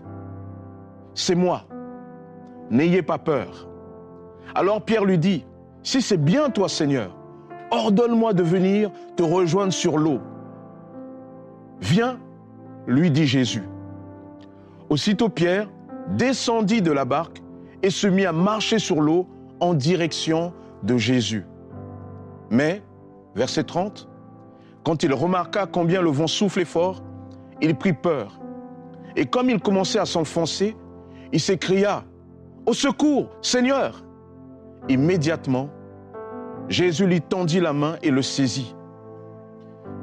C'est 1.14 1.34
moi. 1.34 1.64
N'ayez 2.70 3.02
pas 3.02 3.18
peur. 3.18 3.68
Alors 4.54 4.82
Pierre 4.82 5.04
lui 5.04 5.18
dit, 5.18 5.44
Si 5.82 6.02
c'est 6.02 6.22
bien 6.22 6.50
toi, 6.50 6.68
Seigneur, 6.68 7.16
ordonne-moi 7.70 8.32
de 8.32 8.42
venir 8.42 8.90
te 9.16 9.22
rejoindre 9.22 9.72
sur 9.72 9.98
l'eau. 9.98 10.20
Viens, 11.80 12.18
lui 12.86 13.10
dit 13.10 13.26
Jésus. 13.26 13.64
Aussitôt 14.88 15.28
Pierre 15.28 15.68
descendit 16.08 16.82
de 16.82 16.92
la 16.92 17.04
barque 17.04 17.42
et 17.82 17.90
se 17.90 18.06
mit 18.06 18.26
à 18.26 18.32
marcher 18.32 18.78
sur 18.78 19.00
l'eau 19.00 19.26
en 19.60 19.74
direction 19.74 20.52
de 20.82 20.96
Jésus. 20.96 21.46
Mais, 22.50 22.82
verset 23.34 23.64
30, 23.64 24.09
quand 24.84 25.02
il 25.02 25.12
remarqua 25.12 25.66
combien 25.66 26.02
le 26.02 26.10
vent 26.10 26.26
soufflait 26.26 26.64
fort, 26.64 27.02
il 27.60 27.76
prit 27.76 27.92
peur. 27.92 28.40
Et 29.16 29.26
comme 29.26 29.50
il 29.50 29.60
commençait 29.60 29.98
à 29.98 30.06
s'enfoncer, 30.06 30.76
il 31.32 31.40
s'écria, 31.40 32.04
Au 32.66 32.72
secours, 32.72 33.28
Seigneur 33.42 34.04
Immédiatement, 34.88 35.68
Jésus 36.68 37.06
lui 37.06 37.20
tendit 37.20 37.60
la 37.60 37.72
main 37.72 37.96
et 38.02 38.10
le 38.10 38.22
saisit. 38.22 38.74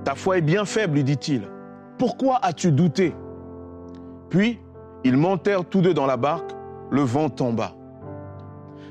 Ta 0.03 0.15
foi 0.15 0.37
est 0.37 0.41
bien 0.41 0.65
faible, 0.65 0.95
lui 0.95 1.03
dit-il. 1.03 1.49
Pourquoi 1.97 2.39
as-tu 2.41 2.71
douté? 2.71 3.15
Puis, 4.29 4.59
ils 5.03 5.17
montèrent 5.17 5.65
tous 5.65 5.81
deux 5.81 5.93
dans 5.93 6.05
la 6.05 6.17
barque, 6.17 6.51
le 6.91 7.01
vent 7.01 7.29
tomba. 7.29 7.73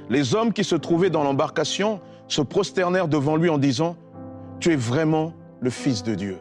Les 0.09 0.35
hommes 0.35 0.52
qui 0.52 0.64
se 0.64 0.75
trouvaient 0.75 1.11
dans 1.11 1.23
l'embarcation 1.23 2.00
se 2.28 2.43
prosternèrent 2.43 3.09
devant 3.09 3.37
lui 3.37 3.49
en 3.49 3.59
disant, 3.59 3.97
Tu 4.61 4.73
es 4.73 4.76
vraiment 4.76 5.33
le 5.60 5.70
Fils 5.70 6.02
de 6.02 6.14
Dieu. 6.14 6.38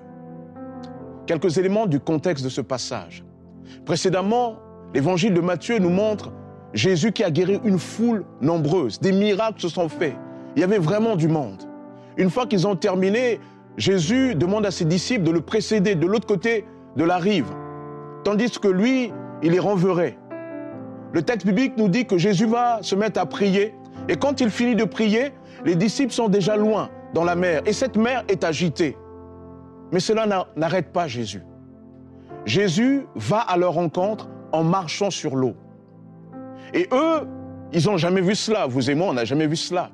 Quelques 1.25 1.57
éléments 1.57 1.85
du 1.85 1.99
contexte 1.99 2.43
de 2.43 2.49
ce 2.49 2.61
passage. 2.61 3.23
Précédemment, 3.85 4.57
l'évangile 4.93 5.33
de 5.33 5.41
Matthieu 5.41 5.79
nous 5.79 5.89
montre 5.89 6.31
Jésus 6.73 7.11
qui 7.11 7.23
a 7.23 7.31
guéri 7.31 7.59
une 7.63 7.79
foule 7.79 8.25
nombreuse. 8.41 8.99
Des 8.99 9.11
miracles 9.11 9.61
se 9.61 9.69
sont 9.69 9.89
faits. 9.89 10.15
Il 10.55 10.61
y 10.61 10.63
avait 10.63 10.77
vraiment 10.77 11.15
du 11.15 11.27
monde. 11.27 11.63
Une 12.17 12.29
fois 12.29 12.45
qu'ils 12.45 12.67
ont 12.67 12.75
terminé, 12.75 13.39
Jésus 13.77 14.35
demande 14.35 14.65
à 14.65 14.71
ses 14.71 14.85
disciples 14.85 15.23
de 15.23 15.31
le 15.31 15.41
précéder 15.41 15.95
de 15.95 16.05
l'autre 16.05 16.27
côté 16.27 16.65
de 16.95 17.03
la 17.03 17.17
rive, 17.17 17.47
tandis 18.23 18.51
que 18.51 18.69
lui, 18.69 19.11
il 19.43 19.53
est 19.53 19.59
renverrait. 19.59 20.17
Le 21.11 21.21
texte 21.21 21.45
biblique 21.45 21.77
nous 21.77 21.89
dit 21.89 22.05
que 22.05 22.17
Jésus 22.17 22.45
va 22.45 22.79
se 22.81 22.95
mettre 22.95 23.19
à 23.19 23.25
prier, 23.25 23.73
et 24.07 24.15
quand 24.15 24.39
il 24.39 24.49
finit 24.49 24.75
de 24.75 24.85
prier, 24.85 25.33
les 25.65 25.75
disciples 25.75 26.13
sont 26.13 26.29
déjà 26.29 26.55
loin 26.55 26.89
dans 27.13 27.23
la 27.23 27.35
mer, 27.35 27.61
et 27.65 27.73
cette 27.73 27.97
mer 27.97 28.23
est 28.29 28.43
agitée. 28.43 28.97
Mais 29.91 29.99
cela 29.99 30.47
n'arrête 30.55 30.91
pas 30.91 31.07
Jésus. 31.07 31.43
Jésus 32.45 33.05
va 33.15 33.39
à 33.39 33.57
leur 33.57 33.73
rencontre 33.73 34.29
en 34.51 34.63
marchant 34.63 35.09
sur 35.09 35.35
l'eau. 35.35 35.55
Et 36.73 36.87
eux, 36.91 37.27
ils 37.73 37.85
n'ont 37.85 37.97
jamais 37.97 38.21
vu 38.21 38.35
cela. 38.35 38.67
Vous 38.67 38.89
et 38.89 38.95
moi, 38.95 39.09
on 39.09 39.13
n'a 39.13 39.25
jamais 39.25 39.47
vu 39.47 39.55
cela. 39.55 39.89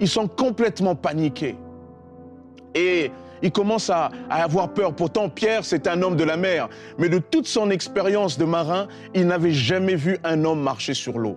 Ils 0.00 0.08
sont 0.08 0.28
complètement 0.28 0.94
paniqués. 0.94 1.56
Et 2.74 3.10
ils 3.42 3.52
commencent 3.52 3.90
à, 3.90 4.10
avoir 4.30 4.72
peur. 4.72 4.94
Pourtant, 4.94 5.28
Pierre, 5.28 5.64
c'est 5.64 5.86
un 5.86 6.02
homme 6.02 6.16
de 6.16 6.24
la 6.24 6.36
mer. 6.36 6.68
Mais 6.98 7.08
de 7.08 7.18
toute 7.18 7.46
son 7.46 7.70
expérience 7.70 8.38
de 8.38 8.44
marin, 8.44 8.88
il 9.14 9.26
n'avait 9.26 9.52
jamais 9.52 9.94
vu 9.94 10.18
un 10.24 10.44
homme 10.44 10.60
marcher 10.60 10.94
sur 10.94 11.18
l'eau. 11.18 11.36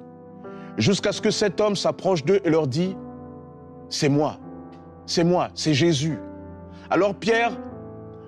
Jusqu'à 0.78 1.12
ce 1.12 1.22
que 1.22 1.32
cet 1.32 1.60
homme 1.60 1.76
s'approche 1.76 2.24
d'eux 2.24 2.40
et 2.44 2.50
leur 2.50 2.68
dit, 2.68 2.96
c'est 3.90 4.10
moi, 4.10 4.38
c'est 5.06 5.24
moi, 5.24 5.50
c'est 5.54 5.74
Jésus. 5.74 6.18
Alors 6.92 7.16
Pierre 7.16 7.54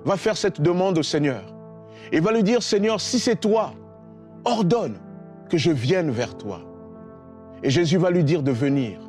va 0.06 0.16
faire 0.16 0.38
cette 0.38 0.62
demande 0.62 0.98
au 0.98 1.04
Seigneur. 1.04 1.44
Il 2.14 2.22
va 2.22 2.32
lui 2.32 2.44
dire, 2.44 2.64
Seigneur, 2.64 3.02
si 3.02 3.20
c'est 3.20 3.36
toi, 3.36 3.74
ordonne 4.46 4.98
que 5.50 5.58
je 5.58 5.70
vienne 5.70 6.10
vers 6.12 6.38
toi. 6.38 6.62
Et 7.62 7.70
Jésus 7.70 7.98
va 7.98 8.10
lui 8.10 8.24
dire 8.24 8.42
de 8.42 8.52
venir. 8.52 9.00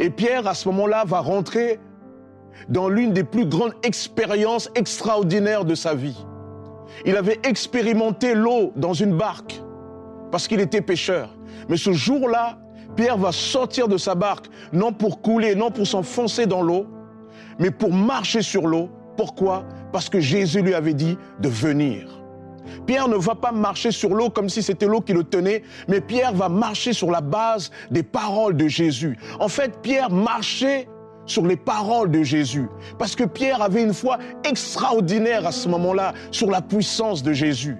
Et 0.00 0.10
Pierre, 0.10 0.48
à 0.48 0.54
ce 0.54 0.68
moment-là, 0.68 1.04
va 1.06 1.20
rentrer 1.20 1.78
dans 2.68 2.88
l'une 2.88 3.12
des 3.12 3.22
plus 3.22 3.46
grandes 3.46 3.74
expériences 3.84 4.68
extraordinaires 4.74 5.64
de 5.64 5.76
sa 5.76 5.94
vie. 5.94 6.26
Il 7.06 7.16
avait 7.16 7.38
expérimenté 7.44 8.34
l'eau 8.34 8.72
dans 8.74 8.94
une 8.94 9.16
barque 9.16 9.62
parce 10.32 10.48
qu'il 10.48 10.60
était 10.60 10.80
pêcheur. 10.80 11.28
Mais 11.68 11.76
ce 11.76 11.92
jour-là, 11.92 12.58
Pierre 12.96 13.16
va 13.16 13.30
sortir 13.30 13.86
de 13.86 13.96
sa 13.96 14.16
barque, 14.16 14.46
non 14.72 14.92
pour 14.92 15.22
couler, 15.22 15.54
non 15.54 15.70
pour 15.70 15.86
s'enfoncer 15.86 16.46
dans 16.46 16.62
l'eau, 16.62 16.88
mais 17.62 17.70
pour 17.70 17.92
marcher 17.92 18.42
sur 18.42 18.66
l'eau. 18.66 18.90
Pourquoi? 19.16 19.64
Parce 19.92 20.08
que 20.08 20.18
Jésus 20.18 20.62
lui 20.62 20.74
avait 20.74 20.94
dit 20.94 21.16
de 21.38 21.48
venir. 21.48 22.20
Pierre 22.86 23.06
ne 23.06 23.14
va 23.14 23.36
pas 23.36 23.52
marcher 23.52 23.92
sur 23.92 24.14
l'eau 24.14 24.30
comme 24.30 24.48
si 24.48 24.62
c'était 24.64 24.86
l'eau 24.86 25.00
qui 25.00 25.12
le 25.12 25.22
tenait, 25.22 25.62
mais 25.86 26.00
Pierre 26.00 26.32
va 26.32 26.48
marcher 26.48 26.92
sur 26.92 27.10
la 27.10 27.20
base 27.20 27.70
des 27.90 28.02
paroles 28.02 28.56
de 28.56 28.66
Jésus. 28.66 29.16
En 29.38 29.48
fait, 29.48 29.80
Pierre 29.80 30.10
marchait 30.10 30.88
sur 31.24 31.46
les 31.46 31.56
paroles 31.56 32.10
de 32.10 32.24
Jésus. 32.24 32.68
Parce 32.98 33.14
que 33.14 33.22
Pierre 33.22 33.62
avait 33.62 33.84
une 33.84 33.94
foi 33.94 34.18
extraordinaire 34.42 35.46
à 35.46 35.52
ce 35.52 35.68
moment-là 35.68 36.14
sur 36.32 36.50
la 36.50 36.62
puissance 36.62 37.22
de 37.22 37.32
Jésus. 37.32 37.76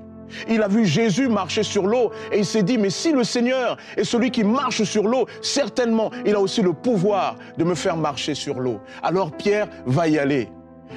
Il 0.49 0.62
a 0.62 0.69
vu 0.69 0.85
Jésus 0.85 1.29
marcher 1.29 1.62
sur 1.62 1.87
l'eau 1.87 2.11
et 2.31 2.39
il 2.39 2.47
s'est 2.47 2.62
dit, 2.62 2.79
mais 2.79 2.91
si 2.91 3.12
le 3.12 3.25
Seigneur 3.25 3.77
est 3.97 4.05
celui 4.05 4.31
qui 4.31 4.45
marche 4.45 4.83
sur 4.85 5.07
l'eau, 5.07 5.27
certainement, 5.41 6.11
il 6.27 6.35
a 6.35 6.41
aussi 6.41 6.62
le 6.62 6.73
pouvoir 6.73 7.37
de 7.57 7.65
me 7.65 7.75
faire 7.75 7.97
marcher 7.97 8.35
sur 8.35 8.61
l'eau. 8.61 8.81
Alors 9.03 9.33
Pierre 9.33 9.69
va 9.87 10.09
y 10.09 10.19
aller. 10.19 10.49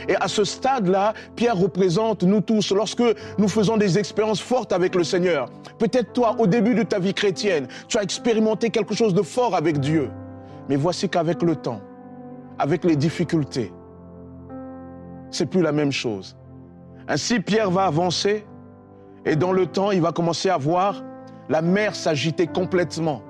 Et 0.10 0.16
à 0.18 0.28
ce 0.28 0.44
stade-là, 0.44 1.14
Pierre 1.36 1.58
représente 1.58 2.24
nous 2.24 2.42
tous 2.42 2.72
lorsque 2.72 3.04
nous 3.38 3.48
faisons 3.48 3.78
des 3.78 3.98
expériences 3.98 4.42
fortes 4.42 4.74
avec 4.74 4.96
le 4.96 5.04
Seigneur. 5.04 5.50
Peut-être 5.80 6.14
toi, 6.14 6.36
au 6.38 6.48
début 6.48 6.76
de 6.76 6.84
ta 6.84 7.00
vie 7.00 7.14
chrétienne, 7.14 7.68
tu 7.88 7.98
as 7.98 8.04
expérimenté 8.04 8.70
quelque 8.70 8.94
chose 8.94 9.14
de 9.14 9.22
fort 9.22 9.56
avec 9.56 9.80
Dieu. 9.80 10.10
Mais 10.70 10.76
voici 10.76 11.08
qu'avec 11.10 11.42
le 11.42 11.56
temps, 11.56 11.82
avec 12.58 12.84
les 12.84 12.96
difficultés, 12.96 13.72
c'est 15.32 15.46
plus 15.46 15.62
la 15.62 15.72
même 15.72 15.92
chose. 15.92 16.36
Ainsi, 17.08 17.40
Pierre 17.40 17.70
va 17.70 17.86
avancer 17.86 18.46
et 19.26 19.36
dans 19.36 19.52
le 19.52 19.66
temps, 19.66 19.92
il 19.92 20.02
va 20.02 20.12
commencer 20.12 20.50
à 20.50 20.58
voir 20.58 21.04
la 21.50 21.62
mer 21.62 21.96
s'agiter 21.96 22.48
complètement. 22.48 23.22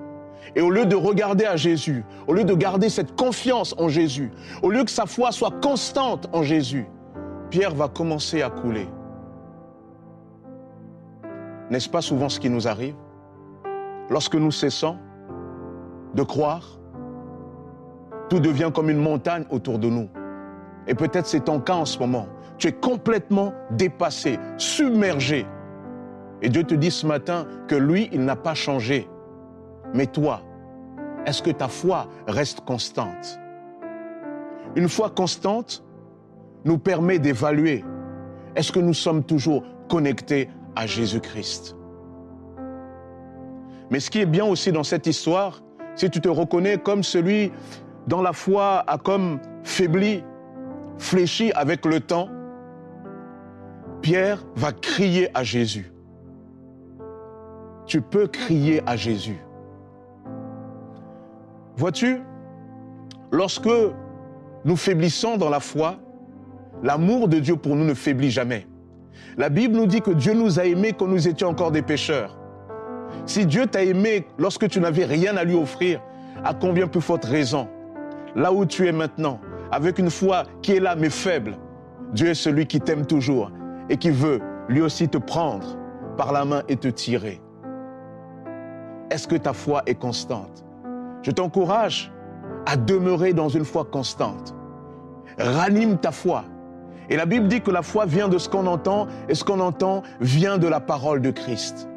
Et 0.55 0.61
au 0.61 0.69
lieu 0.69 0.85
de 0.85 0.95
regarder 0.95 1.45
à 1.45 1.55
Jésus, 1.55 2.03
au 2.27 2.33
lieu 2.33 2.43
de 2.43 2.53
garder 2.53 2.89
cette 2.89 3.15
confiance 3.15 3.73
en 3.77 3.87
Jésus, 3.87 4.31
au 4.61 4.69
lieu 4.69 4.83
que 4.83 4.91
sa 4.91 5.05
foi 5.05 5.31
soit 5.31 5.53
constante 5.61 6.29
en 6.33 6.43
Jésus, 6.43 6.85
Pierre 7.49 7.73
va 7.73 7.87
commencer 7.87 8.41
à 8.41 8.49
couler. 8.49 8.87
N'est-ce 11.69 11.89
pas 11.89 12.01
souvent 12.01 12.29
ce 12.29 12.39
qui 12.39 12.49
nous 12.49 12.67
arrive? 12.67 12.95
Lorsque 14.09 14.35
nous 14.35 14.51
cessons 14.51 14.97
de 16.13 16.21
croire, 16.21 16.79
tout 18.29 18.39
devient 18.39 18.71
comme 18.73 18.89
une 18.89 19.01
montagne 19.01 19.45
autour 19.49 19.79
de 19.79 19.89
nous. 19.89 20.09
Et 20.87 20.93
peut-être 20.93 21.25
c'est 21.25 21.45
ton 21.45 21.59
cas 21.59 21.75
en 21.75 21.85
ce 21.85 21.97
moment. 21.97 22.27
Tu 22.57 22.67
es 22.67 22.71
complètement 22.71 23.53
dépassé, 23.71 24.39
submergé 24.57 25.45
et 26.41 26.49
Dieu 26.49 26.63
te 26.63 26.75
dit 26.75 26.91
ce 26.91 27.05
matin 27.05 27.47
que 27.67 27.75
lui, 27.75 28.09
il 28.11 28.23
n'a 28.23 28.35
pas 28.35 28.53
changé. 28.53 29.07
Mais 29.93 30.07
toi, 30.07 30.41
est-ce 31.25 31.41
que 31.41 31.51
ta 31.51 31.67
foi 31.67 32.07
reste 32.27 32.61
constante? 32.61 33.39
Une 34.75 34.89
foi 34.89 35.09
constante 35.09 35.83
nous 36.65 36.77
permet 36.77 37.19
d'évaluer 37.19 37.83
est-ce 38.55 38.71
que 38.71 38.79
nous 38.79 38.93
sommes 38.93 39.23
toujours 39.23 39.63
connectés 39.89 40.49
à 40.75 40.87
Jésus-Christ? 40.87 41.75
Mais 43.89 43.99
ce 43.99 44.09
qui 44.09 44.21
est 44.21 44.25
bien 44.25 44.45
aussi 44.45 44.71
dans 44.71 44.83
cette 44.83 45.07
histoire, 45.07 45.61
si 45.95 46.09
tu 46.09 46.21
te 46.21 46.29
reconnais 46.29 46.77
comme 46.77 47.03
celui 47.03 47.51
dont 48.07 48.21
la 48.21 48.33
foi 48.33 48.83
a 48.87 48.97
comme 48.97 49.39
faibli, 49.63 50.23
fléchi 50.97 51.51
avec 51.53 51.85
le 51.85 51.99
temps, 51.99 52.29
Pierre 54.01 54.45
va 54.55 54.71
crier 54.71 55.29
à 55.33 55.43
Jésus 55.43 55.91
tu 57.85 58.01
peux 58.01 58.27
crier 58.27 58.81
à 58.85 58.95
Jésus. 58.95 59.39
Vois-tu, 61.77 62.21
lorsque 63.31 63.69
nous 64.63 64.75
faiblissons 64.75 65.37
dans 65.37 65.49
la 65.49 65.59
foi, 65.59 65.97
l'amour 66.83 67.27
de 67.27 67.39
Dieu 67.39 67.55
pour 67.55 67.75
nous 67.75 67.85
ne 67.85 67.93
faiblit 67.93 68.31
jamais. 68.31 68.67
La 69.37 69.49
Bible 69.49 69.75
nous 69.75 69.85
dit 69.85 70.01
que 70.01 70.11
Dieu 70.11 70.33
nous 70.33 70.59
a 70.59 70.65
aimés 70.65 70.93
quand 70.93 71.07
nous 71.07 71.27
étions 71.27 71.49
encore 71.49 71.71
des 71.71 71.81
pécheurs. 71.81 72.37
Si 73.25 73.45
Dieu 73.45 73.67
t'a 73.67 73.83
aimé 73.83 74.25
lorsque 74.37 74.67
tu 74.67 74.79
n'avais 74.79 75.05
rien 75.05 75.35
à 75.37 75.43
lui 75.43 75.55
offrir, 75.55 76.01
à 76.43 76.53
combien 76.53 76.87
plus 76.87 77.01
forte 77.01 77.25
raison, 77.25 77.67
là 78.35 78.51
où 78.51 78.65
tu 78.65 78.87
es 78.87 78.91
maintenant, 78.91 79.39
avec 79.71 79.99
une 79.99 80.09
foi 80.09 80.43
qui 80.61 80.73
est 80.73 80.79
là 80.79 80.95
mais 80.95 81.09
faible, 81.09 81.57
Dieu 82.13 82.29
est 82.29 82.35
celui 82.35 82.65
qui 82.65 82.79
t'aime 82.79 83.05
toujours 83.05 83.51
et 83.89 83.97
qui 83.97 84.09
veut 84.09 84.39
lui 84.69 84.81
aussi 84.81 85.09
te 85.09 85.17
prendre 85.17 85.77
par 86.17 86.31
la 86.31 86.45
main 86.45 86.63
et 86.69 86.77
te 86.77 86.87
tirer. 86.87 87.41
Est-ce 89.11 89.27
que 89.27 89.35
ta 89.35 89.53
foi 89.53 89.83
est 89.85 89.95
constante? 89.95 90.65
Je 91.21 91.31
t'encourage 91.31 92.11
à 92.65 92.75
demeurer 92.77 93.33
dans 93.33 93.49
une 93.49 93.65
foi 93.65 93.85
constante. 93.85 94.55
Ranime 95.37 95.97
ta 95.97 96.11
foi. 96.11 96.45
Et 97.09 97.17
la 97.17 97.25
Bible 97.25 97.47
dit 97.47 97.61
que 97.61 97.71
la 97.71 97.83
foi 97.83 98.05
vient 98.05 98.27
de 98.27 98.37
ce 98.37 98.49
qu'on 98.49 98.65
entend 98.65 99.07
et 99.29 99.35
ce 99.35 99.43
qu'on 99.43 99.59
entend 99.59 100.01
vient 100.19 100.57
de 100.57 100.67
la 100.67 100.79
parole 100.79 101.21
de 101.21 101.29
Christ. 101.29 101.87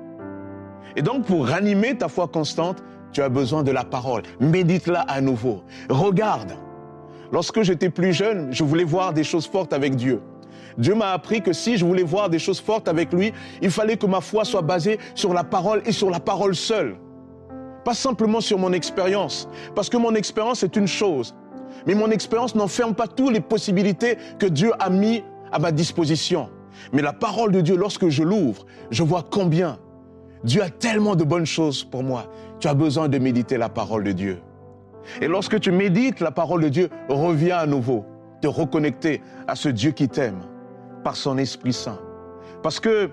Et 0.97 1.03
donc 1.03 1.25
pour 1.25 1.47
ranimer 1.47 1.97
ta 1.97 2.09
foi 2.09 2.29
constante, 2.29 2.83
tu 3.13 3.23
as 3.23 3.29
besoin 3.31 3.63
de 3.63 3.71
la 3.71 3.85
parole. 3.85 4.23
Médite-la 4.41 5.01
à 5.01 5.21
nouveau. 5.21 5.63
Regarde. 5.89 6.53
Lorsque 7.33 7.63
j'étais 7.63 7.91
plus 7.91 8.13
jeune, 8.13 8.53
je 8.53 8.65
voulais 8.65 8.85
voir 8.85 9.13
des 9.13 9.25
choses 9.25 9.47
fortes 9.47 9.73
avec 9.73 9.97
Dieu. 9.97 10.21
Dieu 10.77 10.95
m'a 10.95 11.13
appris 11.13 11.43
que 11.43 11.53
si 11.53 11.77
je 11.77 11.85
voulais 11.85 12.03
voir 12.03 12.31
des 12.31 12.39
choses 12.39 12.61
fortes 12.61 12.89
avec 12.89 13.13
lui, 13.13 13.33
il 13.63 13.71
fallait 13.71 13.97
que 13.97 14.07
ma 14.07 14.21
foi 14.21 14.45
soit 14.45 14.63
basée 14.63 14.99
sur 15.15 15.35
la 15.35 15.45
parole 15.45 15.83
et 15.87 15.93
sur 15.93 16.11
la 16.11 16.21
parole 16.21 16.55
seule. 16.55 16.97
Pas 17.85 17.95
simplement 17.95 18.41
sur 18.41 18.59
mon 18.59 18.73
expérience, 18.73 19.49
parce 19.75 19.89
que 19.89 19.97
mon 19.97 20.15
expérience 20.15 20.63
est 20.63 20.77
une 20.77 20.87
chose, 20.87 21.35
mais 21.87 21.95
mon 21.95 22.11
expérience 22.11 22.55
n'enferme 22.55 22.95
pas 22.95 23.07
toutes 23.07 23.33
les 23.33 23.41
possibilités 23.41 24.19
que 24.39 24.47
Dieu 24.47 24.73
a 24.79 24.91
mis 24.91 25.23
à 25.51 25.59
ma 25.59 25.73
disposition. 25.73 26.51
Mais 26.93 27.03
la 27.03 27.13
parole 27.13 27.53
de 27.53 27.61
Dieu, 27.61 27.77
lorsque 27.77 28.09
je 28.09 28.23
l'ouvre, 28.23 28.67
je 28.91 29.03
vois 29.03 29.25
combien 29.29 29.79
Dieu 30.45 30.63
a 30.63 30.71
tellement 30.71 31.17
de 31.17 31.25
bonnes 31.25 31.47
choses 31.47 31.85
pour 31.85 32.03
moi. 32.03 32.27
Tu 32.61 32.69
as 32.69 32.75
besoin 32.75 33.09
de 33.09 33.19
méditer 33.19 33.57
la 33.57 33.69
parole 33.69 34.05
de 34.05 34.13
Dieu. 34.13 34.39
Et 35.21 35.27
lorsque 35.27 35.59
tu 35.61 35.73
médites 35.73 36.21
la 36.21 36.31
parole 36.31 36.63
de 36.63 36.69
Dieu, 36.69 36.91
reviens 37.09 37.59
à 37.59 37.67
nouveau, 37.67 38.05
te 38.41 38.47
reconnecter 38.47 39.23
à 39.47 39.55
ce 39.55 39.69
Dieu 39.69 39.91
qui 39.91 40.09
t'aime 40.09 40.41
par 41.05 41.17
son 41.17 41.39
Esprit 41.39 41.73
Saint. 41.73 41.99
Parce 42.63 42.81
que 42.81 43.11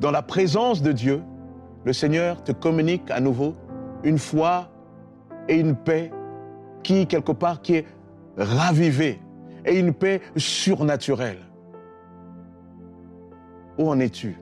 dans 0.00 0.10
la 0.10 0.22
présence 0.22 0.82
de 0.82 0.92
Dieu, 0.92 1.22
le 1.84 1.92
Seigneur 1.92 2.42
te 2.42 2.52
communique 2.52 3.10
à 3.10 3.20
nouveau 3.20 3.54
une 4.04 4.18
foi 4.18 4.68
et 5.48 5.58
une 5.58 5.74
paix 5.74 6.12
qui, 6.82 7.06
quelque 7.06 7.32
part, 7.32 7.62
qui 7.62 7.76
est 7.76 7.86
ravivée 8.36 9.20
et 9.64 9.78
une 9.78 9.92
paix 9.92 10.20
surnaturelle. 10.36 11.38
Où 13.78 13.88
en 13.88 13.98
es-tu? 13.98 14.38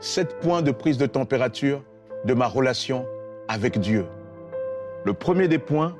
Sept 0.00 0.38
points 0.40 0.62
de 0.62 0.70
prise 0.70 0.98
de 0.98 1.06
température 1.06 1.82
de 2.24 2.34
ma 2.34 2.46
relation 2.46 3.04
avec 3.48 3.78
Dieu. 3.78 4.06
Le 5.04 5.12
premier 5.12 5.48
des 5.48 5.58
points, 5.58 5.94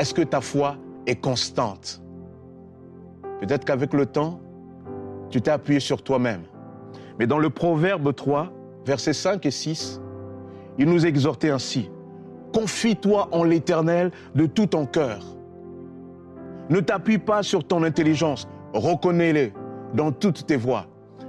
est-ce 0.00 0.14
que 0.14 0.22
ta 0.22 0.40
foi 0.40 0.76
est 1.06 1.20
constante? 1.20 2.02
Peut-être 3.38 3.66
qu'avec 3.66 3.92
le 3.92 4.06
temps, 4.06 4.40
tu 5.28 5.42
t'es 5.42 5.50
appuyé 5.50 5.78
sur 5.78 6.02
toi-même. 6.02 6.40
Mais 7.18 7.26
dans 7.26 7.38
le 7.38 7.50
Proverbe 7.50 8.14
3, 8.14 8.50
versets 8.86 9.12
5 9.12 9.44
et 9.44 9.50
6, 9.50 10.00
il 10.78 10.86
nous 10.86 11.04
exhortait 11.04 11.50
ainsi. 11.50 11.90
Confie-toi 12.54 13.28
en 13.30 13.44
l'Éternel 13.44 14.10
de 14.34 14.46
tout 14.46 14.66
ton 14.66 14.86
cœur. 14.86 15.22
Ne 16.70 16.80
t'appuie 16.80 17.18
pas 17.18 17.42
sur 17.42 17.62
ton 17.62 17.82
intelligence, 17.82 18.48
reconnais-le 18.72 19.52
dans 19.92 20.12
toutes 20.12 20.46
tes 20.46 20.56
voies, 20.56 20.86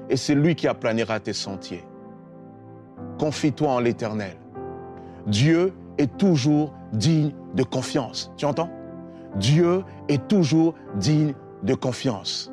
et 0.09 0.15
c'est 0.15 0.35
lui 0.35 0.55
qui 0.55 0.69
aplanira 0.69 1.19
tes 1.19 1.33
sentiers. 1.33 1.83
Confie-toi 3.19 3.69
en 3.69 3.79
l'Éternel. 3.81 4.37
Dieu 5.27 5.73
est 5.97 6.15
toujours 6.17 6.73
digne 6.93 7.33
de 7.55 7.63
confiance. 7.63 8.31
Tu 8.37 8.45
entends? 8.45 8.69
Dieu 9.35 9.83
est 10.09 10.27
toujours 10.27 10.75
digne 10.95 11.33
de 11.63 11.73
confiance. 11.73 12.51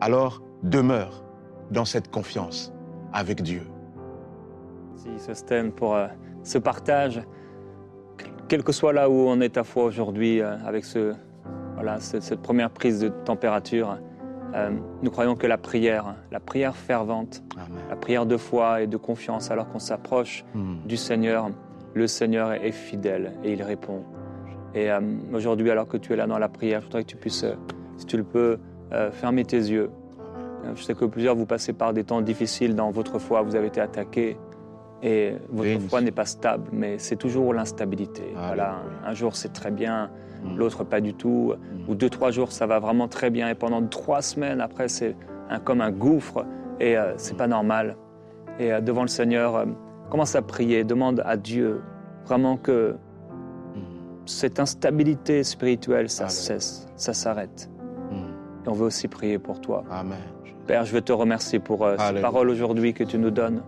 Alors 0.00 0.42
demeure 0.62 1.24
dans 1.70 1.84
cette 1.84 2.10
confiance 2.10 2.72
avec 3.12 3.42
Dieu. 3.42 3.62
Merci 4.92 5.24
Sostène 5.24 5.72
pour 5.72 5.94
euh, 5.94 6.06
ce 6.42 6.58
partage. 6.58 7.22
Quel 8.48 8.62
que 8.62 8.72
soit 8.72 8.92
là 8.92 9.10
où 9.10 9.14
on 9.28 9.40
est 9.40 9.56
à 9.56 9.64
foi 9.64 9.84
aujourd'hui, 9.84 10.40
euh, 10.40 10.56
avec 10.64 10.84
ce, 10.84 11.14
voilà, 11.74 12.00
cette, 12.00 12.40
première 12.40 12.70
prise 12.70 13.00
de 13.00 13.08
température, 13.08 13.98
euh, 14.54 14.70
nous 15.02 15.10
croyons 15.10 15.36
que 15.36 15.46
la 15.46 15.58
prière, 15.58 16.16
la 16.30 16.40
prière 16.40 16.74
fervente, 16.74 17.42
la 17.90 17.96
prière 17.96 18.24
de 18.24 18.36
foi 18.36 18.82
et 18.82 18.86
de 18.86 18.96
confiance 18.96 19.50
alors 19.50 19.68
qu'on 19.68 19.78
s'approche 19.78 20.44
hmm. 20.54 20.86
du 20.86 20.96
Seigneur, 20.96 21.50
le 21.98 22.06
Seigneur 22.06 22.52
est 22.52 22.72
fidèle 22.72 23.34
et 23.44 23.52
il 23.52 23.62
répond. 23.62 24.02
Et 24.74 24.88
aujourd'hui, 25.32 25.70
alors 25.70 25.88
que 25.88 25.96
tu 25.96 26.12
es 26.12 26.16
là 26.16 26.26
dans 26.26 26.38
la 26.38 26.48
prière, 26.48 26.80
je 26.80 26.86
voudrais 26.86 27.02
que 27.02 27.08
tu 27.08 27.16
puisses 27.16 27.44
si 27.98 28.06
tu 28.06 28.16
le 28.16 28.24
peux, 28.24 28.58
euh, 28.92 29.10
fermer 29.10 29.44
tes 29.44 29.58
yeux. 29.58 29.90
Euh, 30.64 30.72
je 30.74 30.82
sais 30.82 30.94
que 30.94 31.04
plusieurs 31.04 31.34
vous 31.34 31.46
passez 31.46 31.72
par 31.72 31.92
des 31.92 32.04
temps 32.04 32.22
difficiles 32.22 32.74
dans 32.74 32.90
votre 32.90 33.18
foi, 33.18 33.42
vous 33.42 33.54
avez 33.54 33.66
été 33.66 33.80
attaqué 33.80 34.38
et 35.02 35.34
votre 35.50 35.80
foi 35.82 36.00
n'est 36.00 36.10
pas 36.10 36.24
stable, 36.24 36.68
mais 36.72 36.98
c'est 36.98 37.16
toujours 37.16 37.52
l'instabilité. 37.54 38.22
voilà, 38.34 38.82
un 39.04 39.14
jour 39.14 39.36
c'est 39.36 39.52
très 39.52 39.70
bien, 39.70 40.10
mm. 40.42 40.56
l'autre 40.56 40.84
pas 40.84 41.00
du 41.00 41.14
tout, 41.14 41.54
mm. 41.54 41.90
ou 41.90 41.94
deux 41.94 42.10
trois 42.10 42.30
jours 42.30 42.50
ça 42.50 42.66
va 42.66 42.78
vraiment 42.78 43.08
très 43.08 43.30
bien 43.30 43.48
et 43.48 43.54
pendant 43.54 43.84
trois 43.86 44.22
semaines 44.22 44.60
après 44.60 44.88
c'est 44.88 45.14
comme 45.64 45.80
un 45.80 45.92
gouffre 45.92 46.44
et 46.80 46.96
euh, 46.96 47.12
c'est 47.16 47.36
pas 47.36 47.46
normal. 47.46 47.96
Et 48.58 48.70
devant 48.80 49.02
le 49.02 49.08
Seigneur, 49.08 49.66
commence 50.10 50.34
à 50.34 50.42
prier, 50.42 50.84
demande 50.84 51.22
à 51.24 51.36
Dieu 51.36 51.82
vraiment 52.24 52.56
que 52.56 52.96
mm. 53.74 53.80
cette 54.26 54.60
instabilité 54.60 55.42
spirituelle 55.44 56.08
ça 56.10 56.28
cesse, 56.28 56.86
ça 56.96 57.12
s'arrête 57.12 57.70
Et 58.64 58.68
on 58.68 58.72
veut 58.72 58.86
aussi 58.86 59.08
prier 59.08 59.38
pour 59.38 59.60
toi. 59.60 59.84
Amen. 59.90 60.18
Père, 60.66 60.84
je 60.84 60.92
veux 60.92 61.00
te 61.00 61.12
remercier 61.12 61.58
pour 61.58 61.84
euh, 61.84 61.96
ces 61.98 62.20
paroles 62.20 62.50
aujourd'hui 62.50 62.92
que 62.92 63.04
tu 63.04 63.18
nous 63.18 63.30
donnes. 63.30 63.62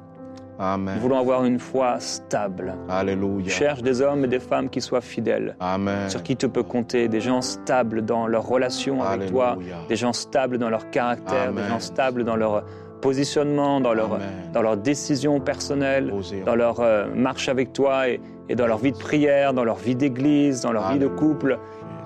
Amen. 0.59 0.97
Nous 0.97 1.01
voulons 1.01 1.19
avoir 1.19 1.47
une 1.47 1.59
foi 1.59 1.99
stable. 2.01 2.75
Alléluia. 2.87 3.49
Cherche 3.49 3.81
des 3.81 4.03
hommes 4.03 4.27
et 4.27 4.29
des 4.29 4.41
femmes 4.41 4.69
qui 4.69 4.83
soient 4.83 5.01
fidèles, 5.01 5.57
Amen. 5.59 6.11
sur 6.11 6.23
qui 6.23 6.37
tu 6.37 6.51
peux 6.51 6.63
compter, 6.63 7.09
des 7.09 7.23
gens 7.23 7.41
stables 7.41 8.05
dans 8.05 8.27
leur 8.27 8.47
relation 8.47 9.03
avec 9.03 9.31
toi, 9.31 9.57
des 9.89 9.97
gens 9.97 10.13
stables 10.13 10.59
dans 10.59 10.69
leur 10.69 10.91
caractère, 10.91 11.49
Amen. 11.49 11.65
des 11.65 11.71
gens 11.71 11.81
stables 11.81 12.25
dans 12.25 12.37
leur 12.37 12.65
positionnement, 13.01 13.81
dans 13.81 13.95
leur, 13.95 14.15
Amen. 14.15 14.29
dans 14.53 14.63
leurs 14.63 14.77
décisions 14.77 15.41
personnelles, 15.41 16.13
Osez. 16.13 16.43
dans 16.45 16.55
leur 16.55 16.81
euh, 16.81 17.07
marche 17.15 17.49
avec 17.49 17.73
toi 17.73 18.09
et, 18.09 18.21
et 18.49 18.55
dans 18.55 18.67
leur 18.67 18.79
vie 18.79 18.93
de 18.93 18.99
prière, 18.99 19.53
dans 19.55 19.65
leur 19.65 19.77
vie 19.77 19.95
d'église, 19.97 20.61
dans 20.63 20.73
leur 20.73 20.93
vie 20.93 20.99
de 20.99 21.07
couple. 21.09 21.59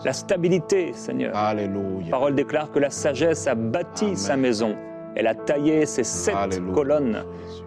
La 0.04 0.12
stabilité, 0.12 0.92
Seigneur. 0.92 1.34
Alléluia. 1.36 2.04
La 2.06 2.10
parole 2.10 2.34
déclare 2.34 2.70
que 2.70 2.78
la 2.78 2.90
sagesse 2.90 3.46
a 3.46 3.54
bâti 3.54 4.04
Amen. 4.06 4.16
sa 4.16 4.36
maison. 4.36 4.74
Elle 5.16 5.26
a 5.28 5.34
taillé 5.34 5.86
ses 5.86 6.02
sept 6.04 6.34
Alléluia. 6.34 6.74
colonnes. 6.74 7.24